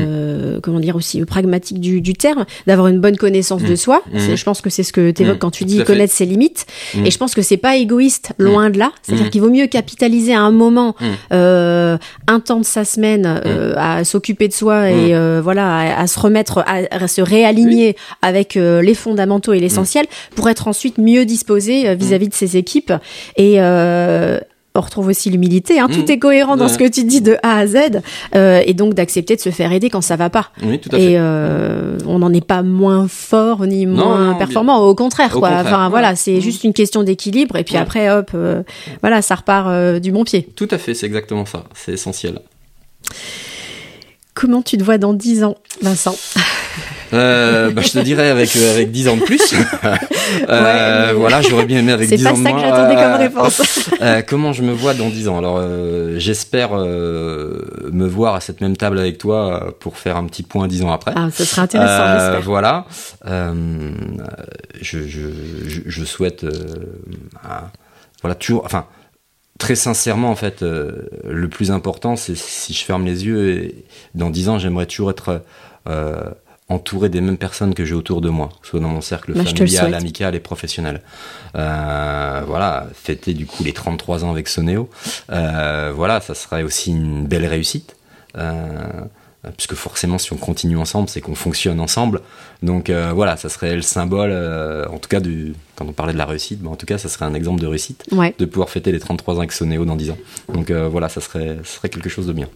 [0.62, 4.02] comment dire aussi pragmatique du, du terme, d'avoir une bonne connaissance de soi.
[4.14, 6.66] Je pense que c'est ce que tu évoques quand tu dis connaître ses limites.
[7.06, 8.92] Et je pense que c'est pas égoïste, loin de là.
[9.02, 9.32] C'est-à-dire Mhm.
[9.32, 11.08] qu'il vaut mieux capitaliser à un moment Mhm.
[11.34, 16.02] euh, un temps de sa semaine euh, à s'occuper de soi et euh, voilà à,
[16.02, 20.68] à se remettre, à, à se réaligner avec euh, les fondamentaux et l'essentiel pour être
[20.68, 22.94] ensuite mieux disposé vis-à-vis de ses équipes.
[23.38, 23.58] Et
[24.74, 25.88] on retrouve aussi l'humilité, hein.
[25.92, 26.10] tout Mhm.
[26.12, 27.76] est cohérent dans ce que tu dis de A à Z,
[28.36, 30.50] euh, et donc d'accepter de se faire aider quand ça va pas.
[30.64, 31.12] Oui, tout à fait.
[31.12, 35.40] Et euh, on n'en est pas moins fort ni moins non, performant, au contraire, Au
[35.40, 35.50] quoi.
[35.50, 35.90] contraire, enfin ouais.
[35.90, 36.42] voilà, c'est Mhm.
[36.42, 37.82] juste une question d'équilibre, et puis Ouais.
[37.82, 38.64] après, hop, euh,
[39.02, 40.48] voilà, ça repart du bon pied.
[40.56, 41.66] Tout à fait, c'est exactement ça.
[41.76, 42.40] C'est essentiel.
[44.42, 46.16] Comment tu te vois dans 10 ans, Vincent
[47.14, 49.54] Euh, bah, je te dirais avec, euh, avec 10 ans de plus.
[50.50, 52.64] Euh, Voilà, j'aurais bien aimé avec C'est 10 pas ans de ça que moins.
[52.64, 53.90] j'attendais comme réponse.
[54.28, 55.62] comment je me vois dans 10 ans Alors,
[56.18, 60.84] j'espère me voir à cette même table avec toi pour faire un petit point 10
[60.84, 61.12] ans après.
[61.16, 62.86] Ah, ça serait intéressant, voilà.
[64.82, 66.46] Je, je, souhaite,
[68.24, 68.86] voilà, toujours, enfin,
[69.62, 73.86] très sincèrement, en fait, euh, le plus important, c'est si je ferme les yeux et
[74.16, 75.44] dans 10 ans, j'aimerais toujours être
[75.88, 76.24] euh,
[76.68, 79.94] entouré des mêmes personnes que j'ai autour de moi, soit dans mon cercle Bah, familial,
[79.94, 81.02] amical et professionnel.
[81.56, 84.90] Euh, voilà, fêter du coup les 33 ans avec Sonéo,
[85.30, 87.96] voilà, ça serait aussi une belle réussite.
[89.44, 92.22] Euh, puisque forcément, si on continue ensemble, c'est qu'on fonctionne ensemble.
[92.62, 94.32] Donc voilà, ça serait le symbole,
[94.88, 97.26] en tout cas, du, quand on parlait de la réussite, en tout cas, ça serait
[97.26, 100.18] un exemple de réussite, de pouvoir fêter les 33 ans avec Sonéo dans 10 ans.
[100.54, 102.50] Donc voilà, ça serait, ça serait quelque chose de bien.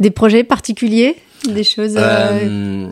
[0.00, 1.16] Des projets particuliers?
[1.48, 2.88] Des choses euh,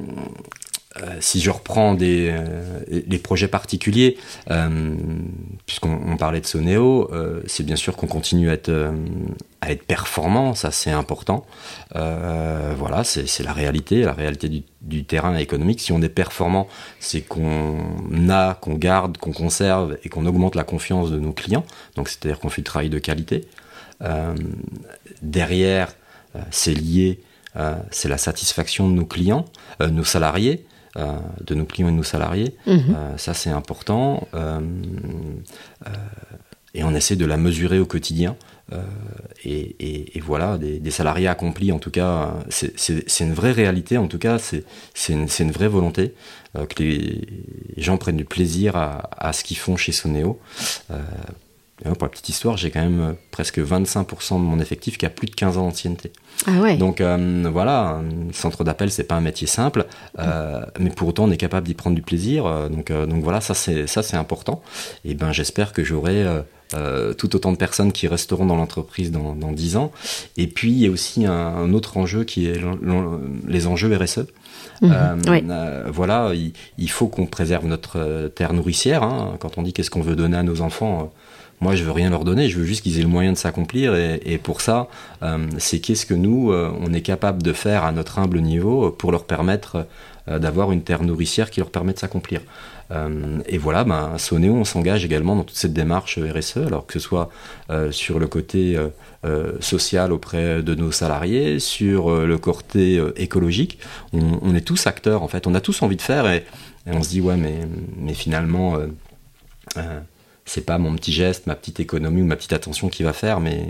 [1.20, 4.16] si je reprends des, euh, les projets particuliers,
[4.50, 4.94] euh,
[5.66, 7.10] puisqu'on parlait de Soneo,
[7.46, 8.72] c'est bien sûr qu'on continue à être,
[9.86, 11.46] performant, ça c'est important.
[11.94, 14.48] voilà, c'est la réalité, la réalité
[14.80, 15.80] du, terrain économique.
[15.80, 16.68] Si on est performant,
[17.00, 21.64] c'est qu'on a, qu'on garde, qu'on conserve et qu'on augmente la confiance de nos clients.
[21.96, 23.46] Donc c'est-à-dire qu'on fait du travail de qualité.
[25.22, 25.94] derrière,
[26.50, 27.20] c'est lié
[27.90, 29.44] c'est la satisfaction de nos clients,
[29.80, 32.54] nos salariés, euh, de nos clients et de nos salariés.
[32.66, 32.96] Mhm.
[32.96, 34.28] Euh, ça, c'est important.
[34.34, 34.60] Euh,
[36.74, 38.36] et on essaie de la mesurer au quotidien.
[39.44, 44.38] Et, voilà, des, salariés accomplis, en tout cas, c'est une vraie réalité, en tout cas,
[44.38, 44.64] c'est
[45.08, 46.14] une, vraie volonté
[46.54, 47.26] que les
[47.78, 50.38] gens prennent du plaisir à, ce qu'ils font chez Soneo.
[51.84, 55.26] Pour la petite histoire, j'ai quand même presque 25% de mon effectif qui a plus
[55.26, 56.12] de 15 ans d'ancienneté.
[56.46, 59.86] Ah Donc euh, voilà, un centre d'appel, c'est pas un métier simple,
[60.18, 62.46] euh, mais pour autant on est capable d'y prendre du plaisir.
[62.46, 64.62] Euh, donc, donc voilà, ça c'est ça c'est important.
[65.04, 66.24] Et ben j'espère que j'aurai
[67.16, 69.90] tout autant de personnes qui resteront dans l'entreprise dans, dans 10 ans.
[70.36, 72.60] Et puis il y a aussi un, autre enjeu qui est
[73.46, 74.26] les enjeux RSE.
[74.80, 75.90] Mhm.
[75.90, 79.02] voilà, il, faut qu'on préserve notre terre nourricière.
[79.02, 79.36] Hein.
[79.40, 81.10] Quand on dit qu'est-ce qu'on veut donner à nos enfants,
[81.60, 83.94] moi, je veux rien leur donner, je veux juste qu'ils aient le moyen de s'accomplir.
[83.94, 84.88] Et, pour ça,
[85.22, 88.90] euh, c'est qu'est-ce que nous, euh, on est capable de faire à notre humble niveau
[88.90, 89.86] pour leur permettre
[90.28, 92.40] euh, d'avoir une terre nourricière qui leur permet de s'accomplir.
[93.46, 97.00] et voilà, ben, Sonéo, on s'engage également dans toute cette démarche RSE, alors que ce
[97.00, 97.28] soit
[97.90, 98.78] sur le côté
[99.60, 103.78] social auprès de nos salariés, sur le côté écologique.
[104.14, 105.46] On, est tous acteurs, en fait.
[105.46, 106.46] On a tous envie de faire et,
[106.86, 107.58] on se dit, ouais, mais,
[107.98, 108.78] mais finalement
[110.48, 113.40] c'est pas mon petit geste, ma petite économie ou ma petite attention qui va faire,
[113.40, 113.66] mais,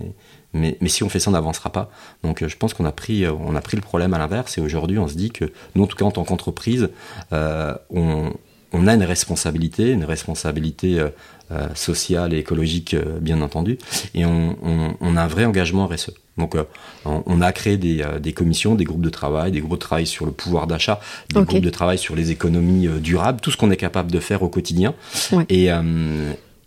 [0.53, 1.91] mais, mais si on fait ça, on n'avancera pas.
[2.23, 4.57] Donc euh, je pense qu'on a, pris, euh, on a pris le problème à l'inverse
[4.59, 6.91] et aujourd'hui on se dit que nous, en tout cas en tant qu'entreprise,
[7.33, 8.33] euh, on,
[8.73, 11.03] on, a une responsabilité, une responsabilité
[11.75, 13.79] sociale et écologique bien entendu,
[14.15, 16.13] et on, on, on, a un vrai engagement RSE.
[16.37, 16.55] Donc
[17.07, 20.27] on, a créé des, des, commissions, des groupes de travail, des groupes de travail sur
[20.27, 21.01] le pouvoir d'achat,
[21.35, 24.43] des groupes de travail sur les économies durables, tout ce qu'on est capable de faire
[24.43, 24.95] au quotidien.
[25.49, 25.71] Et,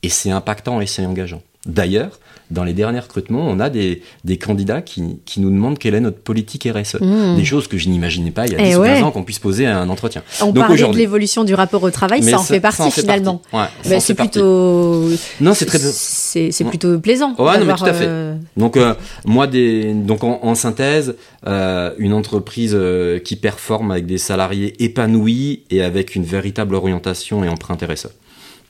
[0.03, 1.41] et c'est impactant et c'est engageant.
[1.67, 2.19] D'ailleurs,
[2.51, 6.01] dans les derniers recrutements, on a des, des candidats qui, qui, nous demandent quelle est
[6.01, 6.99] notre politique RSE.
[6.99, 7.37] Mmh.
[7.37, 9.23] Des choses que je n'imaginais pas il y a 10 eh ou 15 ans qu'on
[9.23, 10.21] puisse poser à un entretien.
[10.41, 13.41] On Donc parlait de l'évolution du rapport au travail, ça en fait partie finalement.
[13.83, 15.09] c'est plutôt.
[15.39, 15.79] Non, c'est très.
[15.79, 17.35] C'est plutôt plaisant.
[17.37, 18.05] Ouais, non, mais tout à fait.
[18.07, 18.93] Euh, Donc euh,
[19.25, 21.15] moi, des, donc en, synthèse,
[21.47, 27.43] euh, une entreprise euh, qui performe avec des salariés épanouis et avec une véritable orientation
[27.43, 28.09] et empreinte RSE.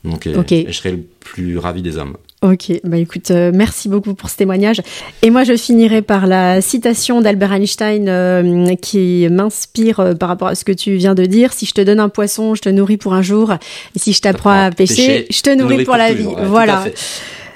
[0.04, 2.16] Donc, euh, je serai le plus ravi des hommes.
[2.42, 4.82] Ok, bah écoute, euh, merci beaucoup pour ce témoignage.
[5.22, 10.56] Et moi, je finirai par la citation d'Albert Einstein euh, qui m'inspire par rapport à
[10.56, 11.52] ce que tu viens de dire.
[11.52, 13.52] Si je te donne un poisson, je te nourris pour un jour.
[13.94, 16.26] Et si je t'apprends à pêcher, je te nourris, pour, la vie.
[16.46, 16.84] voilà.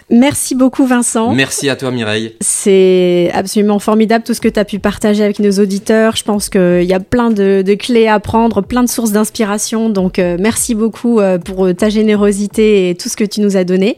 [0.08, 1.34] Merci beaucoup Vincent.
[1.34, 2.36] Merci à toi Mireille.
[2.40, 6.14] C'est absolument formidable tout ce que tu as pu partager avec nos auditeurs.
[6.14, 9.90] Je pense qu'il y a plein de, clés à prendre, plein de sources d'inspiration.
[9.90, 13.64] Donc euh, merci beaucoup euh, pour ta générosité et tout ce que tu nous as
[13.64, 13.96] donné.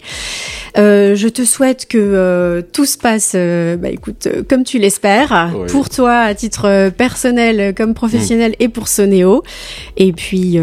[0.78, 6.20] Euh, je te souhaite que tout se passe, bah, écoute, comme tu l'espères, pour toi
[6.20, 9.42] à titre personnel comme professionnel et pour Sonéo.
[9.98, 10.58] Et puis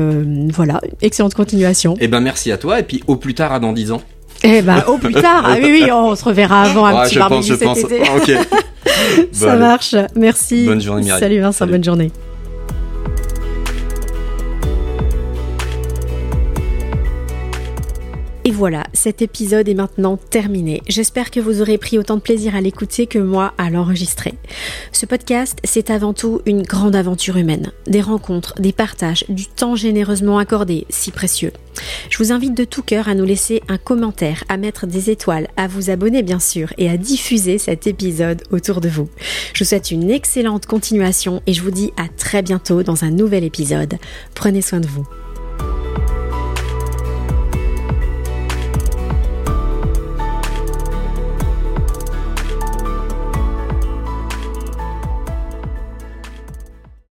[0.51, 1.93] voilà, excellente continuation.
[1.95, 4.01] Et eh ben merci à toi et puis au plus tard à dans 10 ans.
[4.47, 5.43] Eh ben, au plus tard.
[5.45, 8.01] Ah oui, oui, on se reverra avant un petit barbecue cet été.
[8.15, 8.31] Ok.
[9.31, 9.95] Ça marche.
[10.15, 10.65] Merci.
[10.67, 11.19] Bonne journée, Mireille.
[11.19, 12.11] Salut Vincent, bonne journée.
[18.47, 20.83] Et voilà, cet épisode est maintenant terminé.
[20.87, 24.35] J'espère que vous aurez pris autant de plaisir à l'écouter que moi à l'enregistrer.
[24.91, 27.71] Ce podcast, c'est avant tout une grande aventure humaine.
[27.87, 31.53] Des rencontres, des partages, du temps généreusement accordé, si précieux.
[32.11, 35.47] Je vous invite de tout cœur à nous laisser un commentaire, à mettre des étoiles,
[35.57, 39.09] à vous abonner bien sûr et à diffuser cet épisode autour de vous.
[39.55, 43.09] Je vous souhaite une excellente continuation et je vous dis à très bientôt dans un
[43.09, 43.95] nouvel épisode.
[44.35, 45.07] Prenez soin de vous.